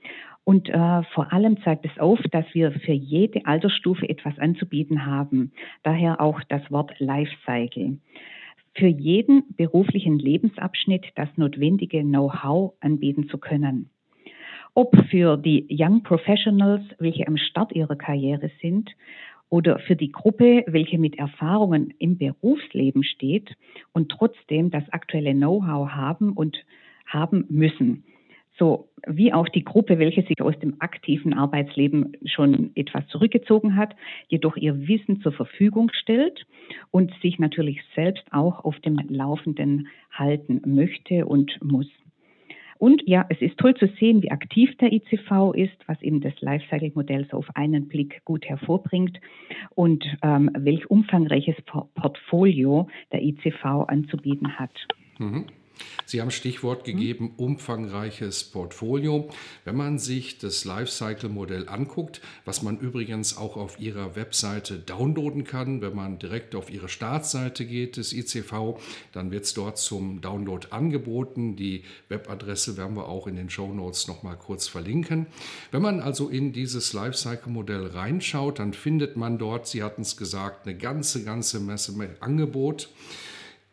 Und 0.43 0.69
äh, 0.69 1.03
vor 1.13 1.31
allem 1.31 1.61
zeigt 1.61 1.85
es 1.85 1.99
auf, 1.99 2.19
dass 2.31 2.45
wir 2.53 2.71
für 2.71 2.93
jede 2.93 3.45
Altersstufe 3.45 4.09
etwas 4.09 4.39
anzubieten 4.39 5.05
haben. 5.05 5.51
Daher 5.83 6.19
auch 6.19 6.41
das 6.49 6.63
Wort 6.71 6.91
Lifecycle 6.97 7.99
für 8.75 8.87
jeden 8.87 9.43
beruflichen 9.55 10.17
Lebensabschnitt 10.17 11.05
das 11.15 11.29
notwendige 11.35 12.01
Know-how 12.01 12.73
anbieten 12.79 13.27
zu 13.29 13.37
können. 13.37 13.89
Ob 14.73 14.95
für 15.09 15.37
die 15.37 15.67
Young 15.69 16.03
Professionals, 16.03 16.83
welche 16.97 17.27
am 17.27 17.37
Start 17.37 17.73
ihrer 17.73 17.95
Karriere 17.95 18.51
sind, 18.61 18.89
oder 19.49 19.79
für 19.79 19.97
die 19.97 20.13
Gruppe, 20.13 20.63
welche 20.67 20.97
mit 20.97 21.19
Erfahrungen 21.19 21.93
im 21.99 22.17
Berufsleben 22.17 23.03
steht 23.03 23.57
und 23.91 24.09
trotzdem 24.09 24.71
das 24.71 24.87
aktuelle 24.91 25.33
Know-how 25.33 25.89
haben 25.89 26.31
und 26.31 26.57
haben 27.05 27.45
müssen 27.49 28.05
so 28.61 28.89
wie 29.07 29.33
auch 29.33 29.49
die 29.49 29.63
Gruppe, 29.63 29.97
welche 29.97 30.21
sich 30.21 30.39
aus 30.39 30.57
dem 30.59 30.75
aktiven 30.79 31.33
Arbeitsleben 31.33 32.15
schon 32.25 32.69
etwas 32.75 33.07
zurückgezogen 33.07 33.75
hat, 33.75 33.95
jedoch 34.27 34.55
ihr 34.55 34.87
Wissen 34.87 35.19
zur 35.21 35.31
Verfügung 35.31 35.89
stellt 35.91 36.45
und 36.91 37.11
sich 37.23 37.39
natürlich 37.39 37.81
selbst 37.95 38.23
auch 38.31 38.63
auf 38.63 38.79
dem 38.81 38.99
Laufenden 39.09 39.87
halten 40.11 40.61
möchte 40.67 41.25
und 41.25 41.57
muss. 41.63 41.87
Und 42.77 43.01
ja, 43.07 43.25
es 43.29 43.41
ist 43.41 43.57
toll 43.57 43.73
zu 43.73 43.87
sehen, 43.99 44.21
wie 44.21 44.29
aktiv 44.29 44.75
der 44.77 44.93
ICV 44.93 45.53
ist, 45.55 45.77
was 45.87 45.99
eben 46.03 46.21
das 46.21 46.33
Lifecycle-Modell 46.39 47.27
so 47.31 47.37
auf 47.37 47.47
einen 47.55 47.87
Blick 47.87 48.23
gut 48.25 48.45
hervorbringt 48.45 49.19
und 49.73 50.05
ähm, 50.21 50.51
welch 50.55 50.89
umfangreiches 50.89 51.55
Portfolio 51.65 52.87
der 53.11 53.23
ICV 53.23 53.65
anzubieten 53.87 54.59
hat. 54.59 54.73
Mhm. 55.17 55.45
Sie 56.05 56.19
haben 56.19 56.31
Stichwort 56.31 56.83
gegeben, 56.83 57.33
umfangreiches 57.37 58.43
Portfolio. 58.43 59.29
Wenn 59.63 59.77
man 59.77 59.97
sich 59.97 60.37
das 60.37 60.65
Lifecycle-Modell 60.65 61.69
anguckt, 61.69 62.21
was 62.43 62.61
man 62.61 62.79
übrigens 62.79 63.37
auch 63.37 63.55
auf 63.55 63.79
Ihrer 63.79 64.15
Webseite 64.15 64.77
downloaden 64.77 65.45
kann, 65.45 65.81
wenn 65.81 65.95
man 65.95 66.19
direkt 66.19 66.53
auf 66.53 66.69
Ihre 66.69 66.89
Startseite 66.89 67.65
geht 67.65 67.97
des 67.97 68.11
ICV, 68.11 68.77
dann 69.13 69.31
wird 69.31 69.45
es 69.45 69.53
dort 69.53 69.77
zum 69.77 70.19
Download 70.19 70.67
angeboten. 70.71 71.55
Die 71.55 71.83
Webadresse 72.09 72.75
werden 72.75 72.97
wir 72.97 73.07
auch 73.07 73.27
in 73.27 73.37
den 73.37 73.49
Show 73.49 73.73
Notes 73.73 74.07
nochmal 74.07 74.35
kurz 74.37 74.67
verlinken. 74.67 75.27
Wenn 75.71 75.81
man 75.81 76.01
also 76.01 76.27
in 76.27 76.51
dieses 76.51 76.91
Lifecycle-Modell 76.91 77.87
reinschaut, 77.87 78.59
dann 78.59 78.73
findet 78.73 79.15
man 79.15 79.37
dort, 79.37 79.67
Sie 79.67 79.81
hatten 79.81 80.01
es 80.01 80.17
gesagt, 80.17 80.67
eine 80.67 80.77
ganze, 80.77 81.23
ganze 81.23 81.59
Messe 81.59 81.91
Angebot. 82.19 82.89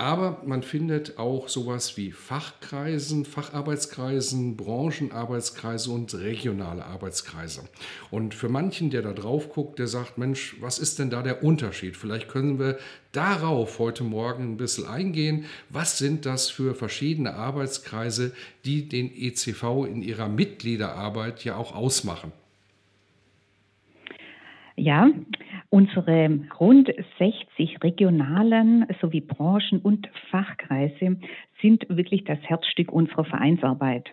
Aber 0.00 0.42
man 0.46 0.62
findet 0.62 1.18
auch 1.18 1.48
sowas 1.48 1.96
wie 1.96 2.12
Fachkreisen, 2.12 3.24
Facharbeitskreisen, 3.24 4.56
Branchenarbeitskreise 4.56 5.90
und 5.90 6.14
regionale 6.14 6.84
Arbeitskreise. 6.84 7.68
Und 8.12 8.32
für 8.32 8.48
manchen, 8.48 8.90
der 8.90 9.02
da 9.02 9.12
drauf 9.12 9.48
guckt, 9.48 9.80
der 9.80 9.88
sagt, 9.88 10.16
Mensch, 10.16 10.54
was 10.60 10.78
ist 10.78 11.00
denn 11.00 11.10
da 11.10 11.22
der 11.22 11.42
Unterschied? 11.42 11.96
Vielleicht 11.96 12.28
können 12.28 12.60
wir 12.60 12.78
darauf 13.10 13.80
heute 13.80 14.04
Morgen 14.04 14.52
ein 14.52 14.56
bisschen 14.56 14.86
eingehen. 14.86 15.46
Was 15.68 15.98
sind 15.98 16.26
das 16.26 16.48
für 16.48 16.76
verschiedene 16.76 17.34
Arbeitskreise, 17.34 18.32
die 18.64 18.88
den 18.88 19.10
ECV 19.12 19.84
in 19.84 20.02
ihrer 20.02 20.28
Mitgliederarbeit 20.28 21.42
ja 21.42 21.56
auch 21.56 21.74
ausmachen? 21.74 22.30
Ja, 24.76 25.10
unsere 25.70 26.40
rund 26.58 26.92
60 27.18 27.82
regionalen 27.82 28.86
sowie 29.00 29.20
Branchen- 29.20 29.80
und 29.80 30.08
Fachkreise 30.30 31.18
sind 31.60 31.86
wirklich 31.88 32.24
das 32.24 32.38
Herzstück 32.42 32.92
unserer 32.92 33.24
Vereinsarbeit. 33.24 34.08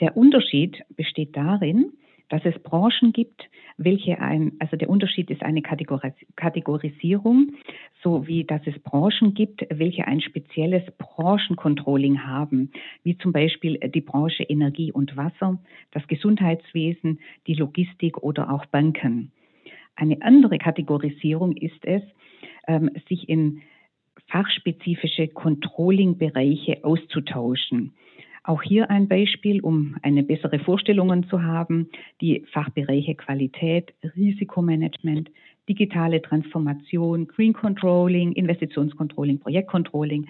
Der 0.00 0.16
Unterschied 0.16 0.82
besteht 0.96 1.36
darin, 1.36 1.92
dass 2.28 2.42
es 2.44 2.58
Branchen 2.62 3.12
gibt, 3.12 3.48
welche 3.76 4.18
ein, 4.18 4.52
also 4.58 4.76
der 4.76 4.88
Unterschied 4.88 5.30
ist 5.30 5.42
eine 5.42 5.62
Kategorisierung, 5.62 7.52
so 8.02 8.26
wie 8.26 8.44
dass 8.44 8.62
es 8.66 8.78
Branchen 8.80 9.34
gibt, 9.34 9.66
welche 9.70 10.06
ein 10.06 10.20
spezielles 10.20 10.82
Branchencontrolling 10.98 12.26
haben, 12.26 12.70
wie 13.02 13.18
zum 13.18 13.32
Beispiel 13.32 13.78
die 13.78 14.00
Branche 14.00 14.44
Energie 14.44 14.92
und 14.92 15.16
Wasser, 15.16 15.58
das 15.90 16.06
Gesundheitswesen, 16.06 17.20
die 17.46 17.54
Logistik 17.54 18.22
oder 18.22 18.50
auch 18.50 18.66
Banken. 18.66 19.30
Eine 19.96 20.22
andere 20.22 20.58
Kategorisierung 20.58 21.56
ist 21.56 21.84
es, 21.84 22.02
ähm, 22.66 22.90
sich 23.08 23.28
in 23.28 23.62
fachspezifische 24.28 25.28
Controlling-Bereiche 25.28 26.84
auszutauschen. 26.84 27.92
Auch 28.44 28.62
hier 28.62 28.90
ein 28.90 29.06
Beispiel, 29.06 29.60
um 29.60 29.96
eine 30.02 30.24
bessere 30.24 30.58
Vorstellung 30.58 31.28
zu 31.28 31.42
haben. 31.42 31.88
Die 32.20 32.44
Fachbereiche 32.50 33.14
Qualität, 33.14 33.94
Risikomanagement, 34.16 35.30
digitale 35.68 36.20
Transformation, 36.20 37.28
Green 37.28 37.52
Controlling, 37.52 38.32
Investitionscontrolling, 38.32 39.38
Projektcontrolling, 39.38 40.26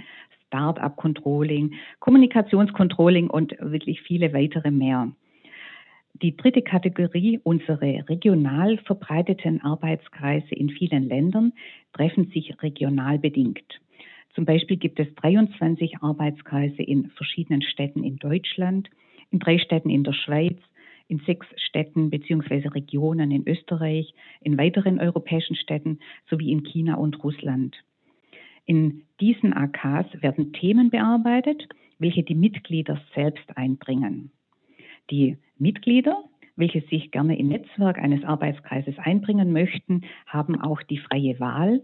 Start-up 0.47 0.97
Controlling, 0.97 1.73
Kommunikationscontrolling 2.01 3.31
und 3.31 3.57
wirklich 3.61 4.03
viele 4.03 4.35
weitere 4.35 4.71
mehr. 4.71 5.11
Die 6.15 6.37
dritte 6.37 6.63
Kategorie, 6.63 7.41
unsere 7.43 8.09
regional 8.09 8.79
verbreiteten 8.79 9.63
Arbeitskreise 9.63 10.55
in 10.55 10.69
vielen 10.71 11.09
Ländern, 11.09 11.53
treffen 11.93 12.31
sich 12.31 12.63
regional 12.63 13.19
bedingt. 13.19 13.81
Zum 14.35 14.45
Beispiel 14.45 14.77
gibt 14.77 15.01
es 15.01 15.13
23 15.17 15.99
Arbeitskreise 16.03 16.83
in 16.83 17.11
verschiedenen 17.11 17.63
Städten 17.63 18.05
in 18.05 18.17
Deutschland, 18.17 18.89
in 19.31 19.39
drei 19.39 19.59
Städten 19.59 19.91
in 19.91 20.05
der 20.05 20.13
Schweiz, 20.13 20.59
in 21.09 21.19
sechs 21.21 21.47
Städten 21.57 22.11
bzw. 22.11 22.69
Regionen 22.69 23.31
in 23.31 23.47
Österreich, 23.47 24.15
in 24.41 24.57
weiteren 24.57 25.01
europäischen 25.01 25.57
Städten 25.57 25.99
sowie 26.31 26.53
in 26.53 26.63
China 26.63 26.95
und 26.95 27.23
Russland. 27.25 27.77
In 28.65 29.03
diesen 29.21 29.53
AKs 29.53 30.23
werden 30.23 30.53
Themen 30.53 30.91
bearbeitet, 30.91 31.69
welche 31.99 32.23
die 32.23 32.35
Mitglieder 32.35 33.01
selbst 33.15 33.57
einbringen. 33.57 34.31
Die 35.11 35.37
Mitglieder, 35.63 36.25
welche 36.57 36.83
sich 36.83 37.11
gerne 37.11 37.39
im 37.39 37.49
Netzwerk 37.49 37.99
eines 37.99 38.25
Arbeitskreises 38.25 38.99
einbringen 38.99 39.53
möchten, 39.53 40.03
haben 40.27 40.61
auch 40.61 40.83
die 40.83 40.99
freie 40.99 41.41
Wahl, 41.41 41.83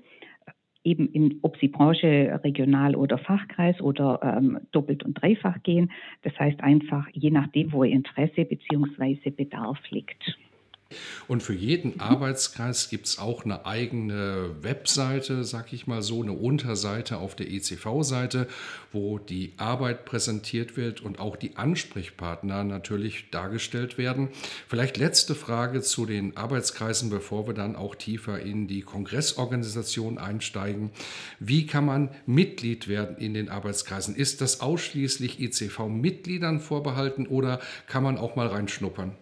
eben 0.85 1.09
in, 1.13 1.39
ob 1.43 1.57
sie 1.59 1.69
Branche, 1.69 2.41
Regional 2.45 2.95
oder 2.95 3.19
Fachkreis 3.19 3.81
oder 3.81 4.21
ähm, 4.23 4.59
doppelt 4.73 5.05
und 5.05 5.15
dreifach 5.21 5.63
gehen. 5.63 5.91
Das 6.23 6.39
heißt 6.39 6.61
einfach, 6.63 7.07
je 7.13 7.31
nachdem, 7.31 7.73
wo 7.73 7.85
ihr 7.85 7.93
Interesse 7.93 8.45
bzw. 8.45 9.31
Bedarf 9.31 9.79
liegt. 9.91 10.39
Und 11.27 11.43
für 11.43 11.53
jeden 11.53 12.01
Arbeitskreis 12.01 12.89
gibt 12.89 13.07
es 13.07 13.19
auch 13.19 13.45
eine 13.45 13.67
eigene 13.67 14.51
Webseite, 14.63 15.45
sag 15.45 15.75
ich 15.75 15.87
mal 15.87 16.01
so, 16.01 16.23
eine 16.23 16.33
Unterseite 16.33 17.19
auf 17.19 17.37
der 17.37 17.51
ECV-Seite, 17.51 18.49
wo 18.93 19.19
die 19.19 19.53
Arbeit 19.59 20.07
präsentiert 20.07 20.79
wird 20.79 21.03
und 21.03 21.19
auch 21.21 21.37
die 21.37 21.57
Ansprechpartner 21.57 22.65
natürlich 22.65 23.29
dargestellt 23.31 23.99
werden. 23.99 24.29
Vielleicht 24.67 24.97
letzte 24.97 25.35
Frage 25.35 25.83
zu 25.83 26.07
den 26.07 26.37
Arbeitskreisen, 26.39 27.11
bevor 27.11 27.47
wir 27.47 27.55
dann 27.55 27.77
auch 27.77 27.95
tiefer 27.95 28.41
in 28.41 28.67
die 28.67 28.81
Kongressorganisation 28.81 30.17
einsteigen. 30.17 30.91
Wie 31.39 31.67
kann 31.67 31.85
man 31.85 32.09
Mitglied 32.25 32.89
werden 32.89 33.19
in 33.19 33.35
den 33.35 33.51
Arbeitskreisen? 33.51 34.17
Ist 34.17 34.41
das 34.41 34.63
ausschließlich 34.63 35.39
ECV-Mitgliedern 35.41 36.61
vorbehalten 36.61 37.27
oder 37.27 37.61
kann 37.87 38.03
man 38.03 38.17
auch 38.17 38.37
mal 38.37 38.47
reinschnuppern? 38.47 39.15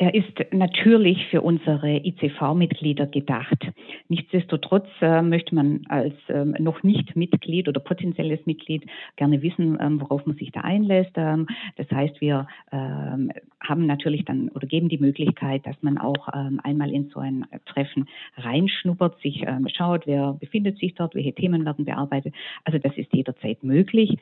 Er 0.00 0.14
ist 0.14 0.32
natürlich 0.50 1.26
für 1.26 1.42
unsere 1.42 1.98
ICV-Mitglieder 1.98 3.06
gedacht. 3.06 3.70
Nichtsdestotrotz 4.08 4.86
äh, 5.02 5.20
möchte 5.20 5.54
man 5.54 5.82
als 5.90 6.14
ähm, 6.30 6.56
noch 6.58 6.82
nicht 6.82 7.16
Mitglied 7.16 7.68
oder 7.68 7.80
potenzielles 7.80 8.40
Mitglied 8.46 8.86
gerne 9.16 9.42
wissen, 9.42 9.76
ähm, 9.78 10.00
worauf 10.00 10.24
man 10.24 10.36
sich 10.36 10.52
da 10.52 10.62
einlässt. 10.62 11.12
Ähm, 11.16 11.48
das 11.76 11.90
heißt, 11.90 12.18
wir 12.22 12.46
ähm, 12.72 13.30
haben 13.60 13.84
natürlich 13.84 14.24
dann 14.24 14.48
oder 14.48 14.66
geben 14.66 14.88
die 14.88 14.96
Möglichkeit, 14.96 15.66
dass 15.66 15.76
man 15.82 15.98
auch 15.98 16.28
ähm, 16.34 16.60
einmal 16.64 16.90
in 16.90 17.10
so 17.10 17.20
ein 17.20 17.44
Treffen 17.66 18.08
reinschnuppert, 18.38 19.20
sich 19.20 19.42
ähm, 19.46 19.68
schaut, 19.68 20.06
wer 20.06 20.32
befindet 20.32 20.78
sich 20.78 20.94
dort, 20.94 21.14
welche 21.14 21.34
Themen 21.34 21.66
werden 21.66 21.84
bearbeitet. 21.84 22.34
Also 22.64 22.78
das 22.78 22.96
ist 22.96 23.12
jederzeit 23.12 23.62
möglich. 23.62 24.16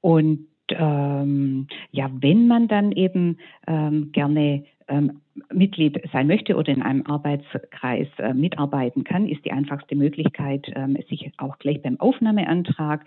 Und 0.00 0.46
ja, 0.70 2.10
wenn 2.14 2.46
man 2.46 2.66
dann 2.66 2.92
eben 2.92 3.36
gerne 3.68 4.64
Mitglied 5.52 6.00
sein 6.12 6.26
möchte 6.26 6.56
oder 6.56 6.72
in 6.72 6.82
einem 6.82 7.06
Arbeitskreis 7.06 8.08
äh, 8.18 8.34
mitarbeiten 8.34 9.04
kann, 9.04 9.28
ist 9.28 9.44
die 9.44 9.52
einfachste 9.52 9.96
Möglichkeit, 9.96 10.70
ähm, 10.74 10.96
sich 11.08 11.32
auch 11.38 11.58
gleich 11.58 11.82
beim 11.82 11.98
Aufnahmeantrag 12.00 13.04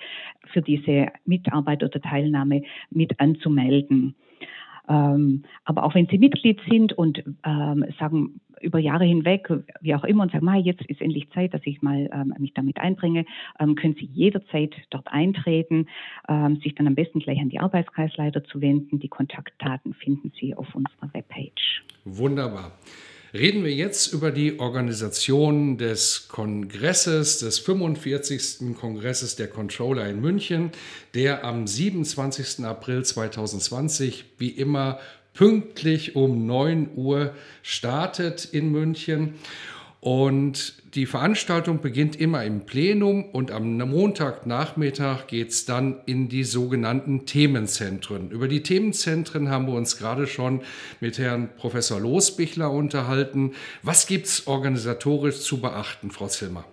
für 0.52 0.62
diese 0.62 1.08
Mitarbeit 1.26 1.84
oder 1.84 2.02
Teilnahme 2.02 2.64
mit 2.90 3.20
anzumelden. 3.20 4.16
Ähm, 4.88 5.44
aber 5.64 5.84
auch 5.84 5.96
wenn 5.96 6.08
Sie 6.08 6.18
Mitglied 6.18 6.60
sind 6.70 6.94
und 6.94 7.24
ähm, 7.44 7.86
sagen, 8.00 8.40
über 8.62 8.80
Jahre 8.80 9.04
hinweg, 9.04 9.50
wie 9.82 9.94
auch 9.96 10.04
immer, 10.04 10.24
und 10.24 10.32
sagen, 10.32 10.54
jetzt 10.56 10.82
ist 10.86 11.02
endlich 11.02 11.30
Zeit, 11.32 11.54
dass 11.54 11.62
ich 11.66 11.82
mal 11.82 12.10
ähm, 12.12 12.34
mich 12.40 12.54
damit 12.54 12.78
einbringe, 12.80 13.26
können 13.58 13.96
Sie 14.00 14.10
jederzeit 14.14 14.74
dort 14.90 15.08
eintreten, 15.08 15.88
sich 16.64 16.74
dann 16.74 16.88
am 16.88 16.96
besten 16.96 17.20
gleich 17.20 17.40
an 17.40 17.50
die 17.50 17.60
Arbeitskreisleiter 17.60 18.44
zu 18.46 18.62
wenden. 18.62 19.00
Die 19.00 19.08
Kontaktdaten 19.08 19.94
finden 19.94 20.32
Sie 20.40 20.56
auf 20.56 20.74
unserer 20.74 21.14
Webpage. 21.14 21.84
Wunderbar. 22.06 22.72
Reden 23.38 23.66
wir 23.66 23.74
jetzt 23.74 24.14
über 24.14 24.32
die 24.32 24.62
Organisation 24.62 25.78
des 25.78 26.30
Kongresses, 26.30 27.40
des 27.40 27.60
45. 27.60 28.78
Kongresses 28.80 29.36
der 29.36 29.50
Controller 29.50 30.08
in 30.08 30.22
München, 30.22 30.72
der 31.16 31.44
am 31.44 31.68
27. 31.68 32.64
April 32.64 33.04
2020 33.04 34.24
wie 34.38 34.52
immer 34.52 35.00
pünktlich 35.34 36.16
um 36.16 36.46
9 36.46 36.92
Uhr 36.96 37.34
startet 37.62 38.46
in 38.46 38.72
München. 38.72 39.34
Und 40.06 40.84
die 40.94 41.08
Veranstaltung 41.08 41.82
beginnt 41.82 42.16
immer 42.16 42.44
im 42.44 42.68
Plenum 42.68 43.26
und 43.26 43.50
am 43.50 43.76
Montagnachmittag 43.76 45.26
geht 45.26 45.50
es 45.50 45.66
dann 45.66 45.96
in 46.06 46.30
die 46.30 46.44
sogenannten 46.44 47.26
Themenzentren. 47.26 48.30
Über 48.30 48.48
die 48.48 48.62
Themenzentren 48.62 49.50
haben 49.50 49.66
wir 49.66 49.74
uns 49.74 49.98
gerade 49.98 50.28
schon 50.28 50.62
mit 51.02 51.18
Herrn 51.18 51.50
Professor 51.58 52.00
Losbichler 52.00 52.70
unterhalten. 52.70 53.54
Was 53.82 54.06
gibt 54.06 54.28
es 54.28 54.46
organisatorisch 54.46 55.40
zu 55.40 55.60
beachten, 55.60 56.12
Frau 56.12 56.28
Zilmer? 56.28 56.66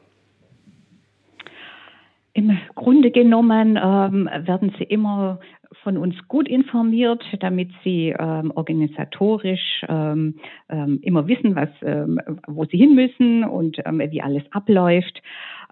Im 2.34 2.58
Grunde 2.74 3.10
genommen 3.12 3.78
ähm, 3.82 4.28
werden 4.46 4.74
Sie 4.78 4.84
immer 4.84 5.40
von 5.82 5.96
uns 5.96 6.16
gut 6.28 6.48
informiert, 6.48 7.22
damit 7.40 7.70
sie 7.84 8.14
ähm, 8.18 8.52
organisatorisch 8.54 9.84
ähm, 9.88 10.36
ähm, 10.68 11.00
immer 11.02 11.26
wissen, 11.26 11.54
was, 11.56 11.68
ähm, 11.82 12.20
wo 12.46 12.64
sie 12.64 12.78
hin 12.78 12.94
müssen 12.94 13.44
und 13.44 13.78
ähm, 13.84 14.00
wie 14.10 14.22
alles 14.22 14.44
abläuft. 14.50 15.22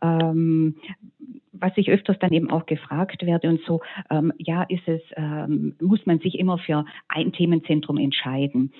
Ähm, 0.02 0.76
was 1.52 1.72
ich 1.76 1.90
öfters 1.90 2.18
dann 2.20 2.32
eben 2.32 2.50
auch 2.50 2.64
gefragt 2.64 3.26
werde 3.26 3.50
und 3.50 3.60
so, 3.66 3.82
ja, 4.38 4.62
ist 4.62 4.88
es, 4.88 5.02
muss 5.78 6.06
man 6.06 6.18
sich 6.20 6.38
immer 6.38 6.56
für 6.56 6.86
ein 7.08 7.32
Themenzentrum 7.32 7.98
entscheiden? 7.98 8.72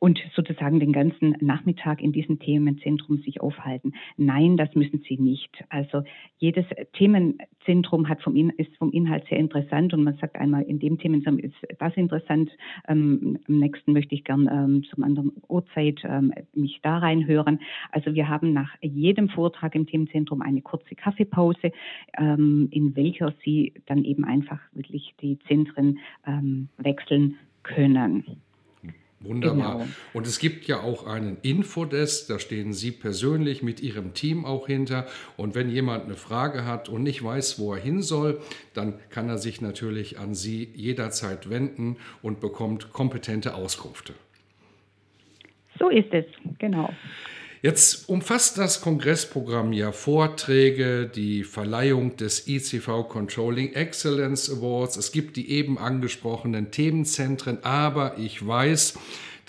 Und 0.00 0.18
sozusagen 0.34 0.80
den 0.80 0.92
ganzen 0.92 1.36
Nachmittag 1.40 2.02
in 2.02 2.10
diesem 2.10 2.40
Themenzentrum 2.40 3.18
sich 3.18 3.40
aufhalten. 3.40 3.92
Nein, 4.16 4.56
das 4.56 4.74
müssen 4.74 5.04
sie 5.06 5.18
nicht. 5.18 5.62
Also 5.68 6.02
jedes 6.38 6.64
Themenzentrum 6.94 8.08
hat 8.08 8.22
vom 8.22 8.34
In 8.34 8.50
ist 8.50 8.74
vom 8.78 8.90
Inhalt 8.92 9.26
sehr 9.28 9.38
interessant 9.38 9.92
und 9.92 10.02
man 10.02 10.16
sagt 10.16 10.36
einmal, 10.36 10.62
in 10.62 10.78
dem 10.78 10.98
Themenzentrum 10.98 11.38
ist 11.38 11.54
das 11.78 11.94
interessant, 11.96 12.50
ähm, 12.88 13.38
am 13.46 13.58
nächsten 13.58 13.92
möchte 13.92 14.14
ich 14.14 14.24
gern 14.24 14.48
ähm, 14.50 14.84
zum 14.90 15.04
anderen 15.04 15.32
Uhrzeit 15.48 16.00
ähm, 16.04 16.32
mich 16.54 16.80
da 16.82 16.98
reinhören. 16.98 17.60
Also 17.92 18.14
wir 18.14 18.28
haben 18.28 18.54
nach 18.54 18.74
jedem 18.80 19.28
Vortrag 19.28 19.74
im 19.74 19.86
Themenzentrum 19.86 20.40
eine 20.40 20.62
kurze 20.62 20.94
Kaffeepause, 20.94 21.72
ähm, 22.16 22.68
in 22.70 22.96
welcher 22.96 23.34
Sie 23.44 23.74
dann 23.86 24.04
eben 24.04 24.24
einfach 24.24 24.60
wirklich 24.72 25.14
die 25.20 25.38
Zentren 25.40 25.98
ähm, 26.26 26.68
wechseln 26.78 27.36
können. 27.62 28.24
Wunderbar. 29.22 29.74
Genau. 29.74 29.88
Und 30.14 30.26
es 30.26 30.38
gibt 30.38 30.66
ja 30.66 30.80
auch 30.80 31.06
einen 31.06 31.36
Infodesk, 31.42 32.28
da 32.28 32.38
stehen 32.38 32.72
Sie 32.72 32.90
persönlich 32.90 33.62
mit 33.62 33.80
Ihrem 33.80 34.14
Team 34.14 34.46
auch 34.46 34.66
hinter. 34.66 35.06
Und 35.36 35.54
wenn 35.54 35.68
jemand 35.68 36.04
eine 36.04 36.16
Frage 36.16 36.64
hat 36.64 36.88
und 36.88 37.02
nicht 37.02 37.22
weiß, 37.22 37.58
wo 37.58 37.74
er 37.74 37.80
hin 37.80 38.00
soll, 38.00 38.40
dann 38.72 38.94
kann 39.10 39.28
er 39.28 39.36
sich 39.36 39.60
natürlich 39.60 40.18
an 40.18 40.34
Sie 40.34 40.70
jederzeit 40.74 41.50
wenden 41.50 41.98
und 42.22 42.40
bekommt 42.40 42.94
kompetente 42.94 43.54
Auskünfte. 43.54 44.14
So 45.78 45.90
ist 45.90 46.12
es, 46.12 46.24
genau. 46.58 46.90
Jetzt 47.62 48.08
umfasst 48.08 48.56
das 48.56 48.80
Kongressprogramm 48.80 49.74
ja 49.74 49.92
Vorträge, 49.92 51.06
die 51.06 51.44
Verleihung 51.44 52.16
des 52.16 52.48
ICV 52.48 53.06
Controlling 53.06 53.74
Excellence 53.74 54.48
Awards. 54.48 54.96
Es 54.96 55.12
gibt 55.12 55.36
die 55.36 55.50
eben 55.50 55.76
angesprochenen 55.76 56.70
Themenzentren, 56.70 57.62
aber 57.62 58.16
ich 58.16 58.46
weiß, 58.46 58.94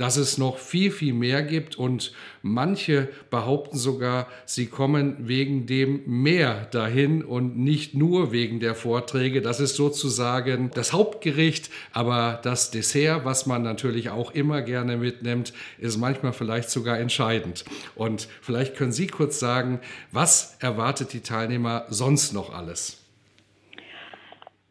dass 0.02 0.18
es 0.18 0.40
noch 0.40 0.58
viel, 0.58 0.90
viel 0.90 1.14
mehr 1.14 1.44
gibt 1.44 1.76
und 1.76 2.12
manche 2.42 3.08
behaupten 3.30 3.78
sogar, 3.78 4.28
sie 4.48 4.66
kommen 4.66 5.28
wegen 5.28 5.68
dem 5.68 6.02
mehr 6.08 6.66
dahin 6.72 7.24
und 7.24 7.56
nicht 7.60 7.94
nur 7.94 8.32
wegen 8.32 8.60
der 8.60 8.74
Vorträge. 8.74 9.44
Das 9.44 9.60
ist 9.60 9.76
sozusagen 9.76 10.72
das 10.74 10.92
Hauptgericht, 10.92 11.70
aber 11.92 12.40
das 12.42 12.72
Dessert, 12.72 13.26
was 13.26 13.46
man 13.46 13.62
natürlich 13.62 14.10
auch 14.10 14.32
immer 14.32 14.64
gerne 14.64 14.98
mitnimmt, 14.98 15.54
ist 15.78 15.98
manchmal 15.98 16.34
vielleicht 16.34 16.72
sogar 16.72 16.98
entscheidend. 16.98 17.64
Und 17.94 18.28
vielleicht 18.42 18.76
können 18.76 18.94
Sie 18.94 19.06
kurz 19.06 19.40
sagen, 19.40 19.82
was 20.12 20.58
erwartet 20.62 21.14
die 21.14 21.22
Teilnehmer 21.22 21.86
sonst 21.90 22.34
noch 22.34 22.52
alles? 22.52 22.98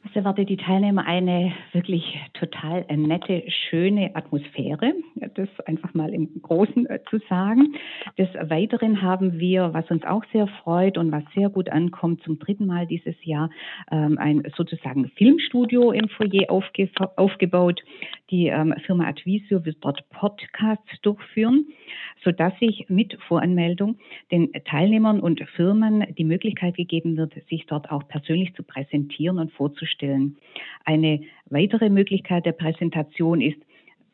Es 0.03 0.17
erwartet 0.17 0.49
die 0.49 0.57
Teilnehmer 0.57 1.05
eine 1.05 1.53
wirklich 1.73 2.19
total 2.33 2.87
nette, 2.89 3.45
schöne 3.69 4.17
Atmosphäre, 4.17 4.95
das 5.35 5.49
einfach 5.67 5.93
mal 5.93 6.15
im 6.15 6.41
Großen 6.41 6.87
äh, 6.87 7.01
zu 7.11 7.19
sagen. 7.29 7.75
Des 8.17 8.29
Weiteren 8.35 9.03
haben 9.03 9.39
wir, 9.39 9.75
was 9.75 9.91
uns 9.91 10.03
auch 10.05 10.25
sehr 10.33 10.47
freut 10.63 10.97
und 10.97 11.13
was 11.13 11.23
sehr 11.35 11.51
gut 11.51 11.69
ankommt, 11.69 12.23
zum 12.23 12.39
dritten 12.39 12.67
Mal 12.67 12.87
dieses 12.87 13.15
Jahr 13.25 13.51
ähm, 13.91 14.17
ein 14.19 14.43
sozusagen 14.57 15.11
Filmstudio 15.17 15.93
im 15.93 16.09
Foyer 16.09 16.51
aufge 16.51 16.89
aufgebaut. 17.17 17.83
Die 18.31 18.47
ähm, 18.47 18.75
Firma 18.87 19.09
Advisio 19.09 19.65
wird 19.65 19.79
dort 19.81 20.09
Podcasts 20.11 21.01
durchführen, 21.03 21.67
sodass 22.25 22.59
sich 22.59 22.87
mit 22.89 23.17
Voranmeldung 23.29 23.97
den 24.31 24.53
Teilnehmern 24.65 25.21
und 25.21 25.41
Firmen 25.57 26.05
die 26.17 26.25
Möglichkeit 26.25 26.77
gegeben 26.77 27.17
wird, 27.17 27.35
sich 27.49 27.67
dort 27.67 27.91
auch 27.91 28.07
persönlich 28.09 28.55
zu 28.55 28.63
präsentieren 28.63 29.39
und 29.39 29.53
vorzustellen 29.53 29.91
stellen. 30.01 30.37
Eine 30.85 31.21
weitere 31.47 31.91
Möglichkeit 31.91 32.47
der 32.47 32.53
Präsentation 32.53 33.41
ist, 33.41 33.59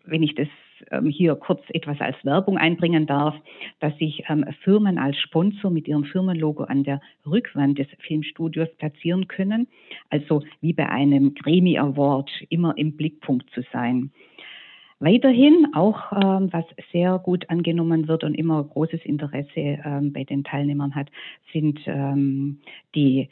wenn 0.05 0.22
ich 0.22 0.35
das 0.35 0.48
ähm, 0.90 1.06
hier 1.06 1.34
kurz 1.36 1.60
etwas 1.70 2.00
als 2.00 2.16
Werbung 2.24 2.58
einbringen 2.58 3.06
darf, 3.06 3.34
dass 3.80 3.96
sich 3.98 4.24
ähm, 4.28 4.44
Firmen 4.62 4.98
als 4.98 5.16
Sponsor 5.18 5.70
mit 5.70 5.88
ihrem 5.88 6.04
Firmenlogo 6.04 6.64
an 6.64 6.84
der 6.84 7.00
Rückwand 7.26 7.78
des 7.78 7.88
Filmstudios 8.00 8.68
platzieren 8.78 9.28
können, 9.28 9.68
also 10.10 10.42
wie 10.60 10.72
bei 10.72 10.88
einem 10.88 11.34
Grammy 11.34 11.78
Award 11.78 12.30
immer 12.48 12.76
im 12.76 12.96
Blickpunkt 12.96 13.50
zu 13.50 13.62
sein. 13.72 14.10
Weiterhin 14.98 15.74
auch, 15.74 16.12
ähm, 16.12 16.48
was 16.52 16.64
sehr 16.90 17.18
gut 17.18 17.50
angenommen 17.50 18.08
wird 18.08 18.24
und 18.24 18.34
immer 18.34 18.64
großes 18.64 19.04
Interesse 19.04 19.78
ähm, 19.84 20.12
bei 20.12 20.24
den 20.24 20.42
Teilnehmern 20.42 20.94
hat, 20.94 21.10
sind 21.52 21.80
ähm, 21.86 22.60
die 22.94 23.28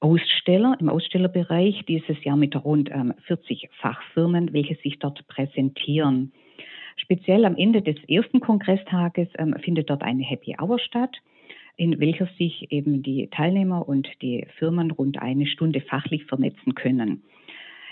Aussteller 0.00 0.76
im 0.80 0.88
Ausstellerbereich 0.88 1.84
dieses 1.86 2.22
Jahr 2.24 2.36
mit 2.36 2.56
rund 2.64 2.90
40 3.26 3.62
ähm, 3.62 3.68
Fachfirmen, 3.80 4.52
welche 4.52 4.74
sich 4.76 4.98
dort 4.98 5.26
präsentieren. 5.28 6.32
Speziell 7.10 7.44
am 7.44 7.56
Ende 7.56 7.82
des 7.82 7.96
ersten 8.08 8.38
Kongresstages 8.38 9.26
ähm, 9.36 9.56
findet 9.64 9.90
dort 9.90 10.04
eine 10.04 10.22
Happy 10.22 10.54
Hour 10.60 10.78
statt, 10.78 11.16
in 11.76 11.98
welcher 11.98 12.28
sich 12.38 12.70
eben 12.70 13.02
die 13.02 13.26
Teilnehmer 13.32 13.88
und 13.88 14.08
die 14.22 14.46
Firmen 14.60 14.92
rund 14.92 15.20
eine 15.20 15.48
Stunde 15.48 15.80
fachlich 15.80 16.26
vernetzen 16.26 16.76
können. 16.76 17.24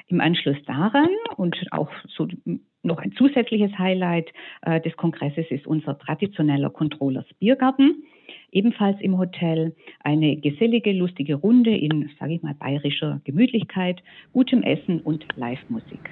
Im 0.06 0.20
Anschluss 0.20 0.58
daran 0.66 1.08
und 1.36 1.56
auch 1.72 1.90
so 2.06 2.28
noch 2.84 2.98
ein 2.98 3.10
zusätzliches 3.10 3.76
Highlight 3.76 4.32
äh, 4.62 4.80
des 4.80 4.96
Kongresses 4.96 5.50
ist 5.50 5.66
unser 5.66 5.98
traditioneller 5.98 6.70
Controllers 6.70 7.26
Biergarten 7.40 8.04
ebenfalls 8.52 9.00
im 9.00 9.18
Hotel. 9.18 9.74
Eine 9.98 10.36
gesellige, 10.36 10.92
lustige 10.92 11.34
Runde 11.34 11.76
in, 11.76 12.08
sage 12.20 12.34
ich 12.34 12.42
mal, 12.42 12.54
bayerischer 12.54 13.20
Gemütlichkeit, 13.24 14.00
gutem 14.32 14.62
Essen 14.62 15.00
und 15.00 15.26
Live-Musik 15.34 16.08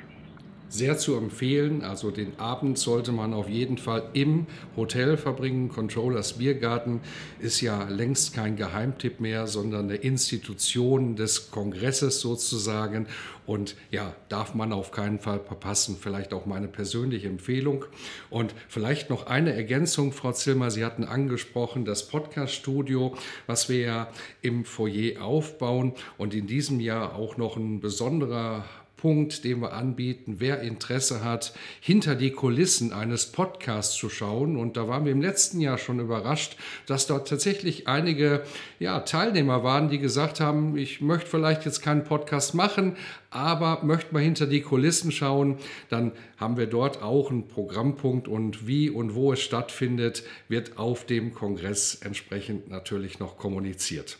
sehr 0.68 0.98
zu 0.98 1.16
empfehlen. 1.16 1.82
Also 1.82 2.10
den 2.10 2.38
Abend 2.38 2.78
sollte 2.78 3.12
man 3.12 3.34
auf 3.34 3.48
jeden 3.48 3.78
Fall 3.78 4.10
im 4.12 4.46
Hotel 4.76 5.16
verbringen. 5.16 5.68
Controllers 5.68 6.34
Biergarten 6.34 7.00
ist 7.38 7.60
ja 7.60 7.84
längst 7.84 8.34
kein 8.34 8.56
Geheimtipp 8.56 9.20
mehr, 9.20 9.46
sondern 9.46 9.86
eine 9.86 9.96
Institution 9.96 11.16
des 11.16 11.50
Kongresses 11.50 12.20
sozusagen. 12.20 13.06
Und 13.46 13.76
ja, 13.92 14.14
darf 14.28 14.54
man 14.54 14.72
auf 14.72 14.90
keinen 14.90 15.20
Fall 15.20 15.38
verpassen. 15.38 15.96
Vielleicht 16.00 16.34
auch 16.34 16.46
meine 16.46 16.66
persönliche 16.66 17.28
Empfehlung. 17.28 17.84
Und 18.28 18.54
vielleicht 18.68 19.08
noch 19.08 19.26
eine 19.26 19.54
Ergänzung, 19.54 20.12
Frau 20.12 20.32
Zilmer. 20.32 20.72
Sie 20.72 20.84
hatten 20.84 21.04
angesprochen, 21.04 21.84
das 21.84 22.08
Podcast-Studio, 22.08 23.14
was 23.46 23.68
wir 23.68 23.78
ja 23.78 24.08
im 24.42 24.64
Foyer 24.64 25.22
aufbauen 25.22 25.92
und 26.18 26.34
in 26.34 26.48
diesem 26.48 26.80
Jahr 26.80 27.14
auch 27.14 27.36
noch 27.36 27.56
ein 27.56 27.78
besonderer 27.78 28.64
Punkt, 28.96 29.44
den 29.44 29.60
wir 29.60 29.74
anbieten. 29.74 30.36
Wer 30.38 30.62
Interesse 30.62 31.22
hat, 31.22 31.52
hinter 31.80 32.14
die 32.14 32.30
Kulissen 32.30 32.92
eines 32.92 33.26
Podcasts 33.26 33.94
zu 33.94 34.08
schauen. 34.08 34.56
Und 34.56 34.76
da 34.76 34.88
waren 34.88 35.04
wir 35.04 35.12
im 35.12 35.20
letzten 35.20 35.60
Jahr 35.60 35.76
schon 35.76 36.00
überrascht, 36.00 36.56
dass 36.86 37.06
dort 37.06 37.28
tatsächlich 37.28 37.88
einige 37.88 38.42
ja, 38.78 39.00
Teilnehmer 39.00 39.62
waren, 39.62 39.90
die 39.90 39.98
gesagt 39.98 40.40
haben, 40.40 40.78
ich 40.78 41.00
möchte 41.02 41.28
vielleicht 41.28 41.66
jetzt 41.66 41.82
keinen 41.82 42.04
Podcast 42.04 42.54
machen, 42.54 42.96
aber 43.30 43.84
möchte 43.84 44.14
mal 44.14 44.22
hinter 44.22 44.46
die 44.46 44.62
Kulissen 44.62 45.12
schauen, 45.12 45.58
dann 45.90 46.12
haben 46.38 46.56
wir 46.56 46.66
dort 46.66 47.02
auch 47.02 47.30
einen 47.30 47.48
Programmpunkt 47.48 48.28
und 48.28 48.66
wie 48.66 48.88
und 48.88 49.14
wo 49.14 49.32
es 49.32 49.40
stattfindet, 49.40 50.22
wird 50.48 50.78
auf 50.78 51.04
dem 51.04 51.34
Kongress 51.34 51.96
entsprechend 51.96 52.70
natürlich 52.70 53.18
noch 53.18 53.36
kommuniziert. 53.36 54.18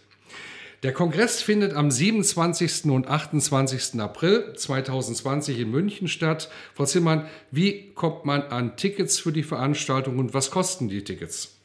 Der 0.86 0.92
Kongress 0.92 1.42
findet 1.42 1.74
am 1.74 1.90
27. 1.90 2.92
und 2.92 3.08
28. 3.08 4.00
April 4.00 4.52
2020 4.54 5.58
in 5.58 5.72
München 5.72 6.06
statt. 6.06 6.48
Frau 6.74 6.84
Zimmern, 6.84 7.26
wie 7.50 7.92
kommt 7.94 8.24
man 8.24 8.42
an 8.42 8.76
Tickets 8.76 9.18
für 9.18 9.32
die 9.32 9.42
Veranstaltung 9.42 10.20
und 10.20 10.32
was 10.32 10.52
kosten 10.52 10.88
die 10.88 11.02
Tickets? 11.02 11.60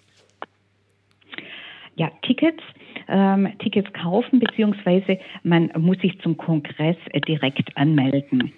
Ja, 1.98 2.10
Tickets. 2.24 2.64
Ähm, 3.08 3.48
Tickets 3.60 3.94
kaufen, 3.94 4.40
beziehungsweise 4.40 5.20
man 5.44 5.72
muss 5.78 6.00
sich 6.00 6.20
zum 6.22 6.36
Kongress 6.36 6.98
äh, 7.12 7.22
direkt 7.22 7.78
anmelden. 7.78 8.52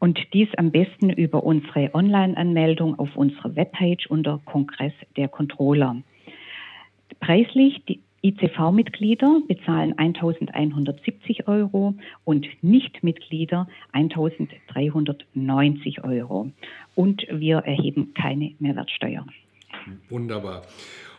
Und 0.00 0.18
dies 0.34 0.48
am 0.58 0.70
besten 0.70 1.08
über 1.08 1.44
unsere 1.44 1.94
Online-Anmeldung 1.94 2.98
auf 2.98 3.16
unserer 3.16 3.56
Webpage 3.56 4.06
unter 4.08 4.38
Kongress 4.44 4.92
der 5.16 5.28
Controller. 5.28 5.96
Preislich, 7.20 7.82
die, 7.88 8.00
ICV-Mitglieder 8.22 9.42
bezahlen 9.46 9.94
1.170 9.94 11.46
Euro 11.46 11.94
und 12.24 12.46
Nichtmitglieder 12.62 13.68
1.390 13.92 16.04
Euro. 16.04 16.50
Und 16.94 17.26
wir 17.30 17.58
erheben 17.58 18.14
keine 18.14 18.54
Mehrwertsteuer. 18.58 19.26
Wunderbar. 20.08 20.62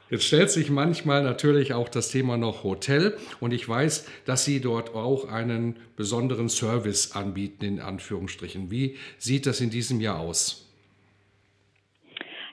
Jetzt 0.10 0.26
stellt 0.26 0.50
sich 0.50 0.72
manchmal 0.72 1.24
natürlich 1.24 1.74
auch 1.74 1.88
das 1.88 2.10
Thema 2.10 2.36
noch 2.36 2.64
Hotel 2.64 3.16
und 3.40 3.54
ich 3.54 3.70
weiß, 3.70 4.08
dass 4.26 4.44
Sie 4.44 4.60
dort 4.60 4.96
auch 4.96 5.30
einen 5.30 5.76
besonderen 5.96 6.50
Service 6.50 7.12
anbieten, 7.12 7.66
in 7.66 7.80
Anführungsstrichen. 7.80 8.72
Wie 8.72 8.96
sieht 9.20 9.46
das 9.46 9.62
in 9.62 9.70
diesem 9.70 10.02
Jahr 10.02 10.20
aus? 10.20 10.68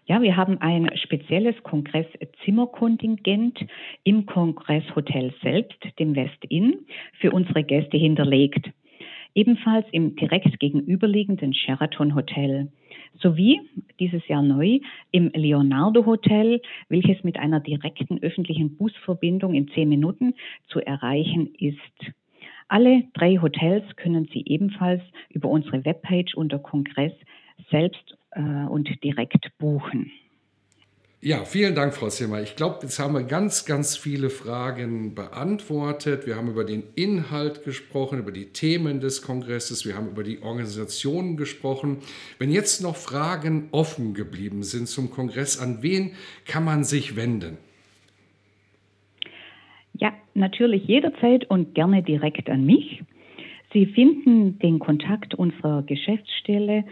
Ja, 0.08 0.22
wir 0.22 0.36
haben 0.36 0.58
ein 0.60 0.88
spezielles 0.96 1.60
Kongresszimmerkontingent 1.64 3.58
im 4.04 4.24
Kongresshotel 4.26 5.34
selbst, 5.42 5.78
dem 5.98 6.14
West 6.14 6.44
Inn, 6.48 6.86
für 7.18 7.32
unsere 7.32 7.64
Gäste 7.64 7.96
hinterlegt. 7.96 8.70
Ebenfalls 9.34 9.84
im 9.90 10.14
direkt 10.14 10.60
gegenüberliegenden 10.60 11.52
Sheraton 11.52 12.14
Hotel 12.14 12.70
sowie 13.20 13.60
dieses 13.98 14.26
Jahr 14.28 14.42
neu 14.42 14.78
im 15.10 15.32
Leonardo 15.34 16.06
Hotel, 16.06 16.62
welches 16.88 17.24
mit 17.24 17.36
einer 17.36 17.58
direkten 17.58 18.22
öffentlichen 18.22 18.76
Busverbindung 18.76 19.54
in 19.54 19.66
zehn 19.68 19.88
Minuten 19.88 20.34
zu 20.68 20.78
erreichen 20.80 21.52
ist. 21.58 22.12
Alle 22.68 23.02
drei 23.14 23.38
Hotels 23.38 23.84
können 23.96 24.28
Sie 24.32 24.44
ebenfalls 24.46 25.02
über 25.30 25.48
unsere 25.48 25.84
Webpage 25.84 26.36
unter 26.36 26.60
Kongress 26.60 27.12
selbst 27.70 28.16
und 28.36 29.02
direkt 29.02 29.50
buchen. 29.58 30.12
Ja, 31.22 31.44
vielen 31.44 31.74
Dank, 31.74 31.94
Frau 31.94 32.08
Zimmer. 32.08 32.42
Ich 32.42 32.56
glaube, 32.56 32.80
jetzt 32.82 32.98
haben 32.98 33.14
wir 33.14 33.24
ganz, 33.24 33.64
ganz 33.64 33.96
viele 33.96 34.28
Fragen 34.30 35.14
beantwortet. 35.14 36.26
Wir 36.26 36.36
haben 36.36 36.48
über 36.48 36.62
den 36.62 36.84
Inhalt 36.94 37.64
gesprochen, 37.64 38.18
über 38.18 38.30
die 38.30 38.52
Themen 38.52 39.00
des 39.00 39.22
Kongresses, 39.22 39.86
wir 39.86 39.96
haben 39.96 40.08
über 40.08 40.22
die 40.22 40.42
Organisationen 40.42 41.36
gesprochen. 41.36 41.98
Wenn 42.38 42.52
jetzt 42.52 42.82
noch 42.82 42.96
Fragen 42.96 43.68
offen 43.72 44.12
geblieben 44.14 44.62
sind 44.62 44.88
zum 44.88 45.10
Kongress, 45.10 45.58
an 45.58 45.82
wen 45.82 46.12
kann 46.44 46.64
man 46.64 46.84
sich 46.84 47.16
wenden? 47.16 47.56
Ja, 49.94 50.12
natürlich 50.34 50.84
jederzeit 50.84 51.50
und 51.50 51.74
gerne 51.74 52.02
direkt 52.02 52.50
an 52.50 52.66
mich. 52.66 53.02
Sie 53.72 53.86
finden 53.86 54.58
den 54.58 54.78
Kontakt 54.78 55.34
unserer 55.34 55.82
Geschäftsstelle 55.82 56.84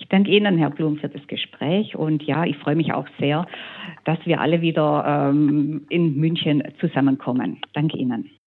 Ich 0.01 0.07
danke 0.09 0.31
Ihnen, 0.31 0.57
Herr 0.57 0.71
Blum, 0.71 0.97
für 0.97 1.09
das 1.09 1.25
Gespräch. 1.27 1.95
Und 1.95 2.23
ja, 2.23 2.43
ich 2.43 2.57
freue 2.57 2.75
mich 2.75 2.91
auch 2.91 3.07
sehr, 3.19 3.45
dass 4.03 4.17
wir 4.25 4.41
alle 4.41 4.61
wieder 4.61 5.29
ähm, 5.29 5.85
in 5.89 6.15
München 6.17 6.63
zusammenkommen. 6.79 7.61
Danke 7.73 7.97
Ihnen. 7.97 8.40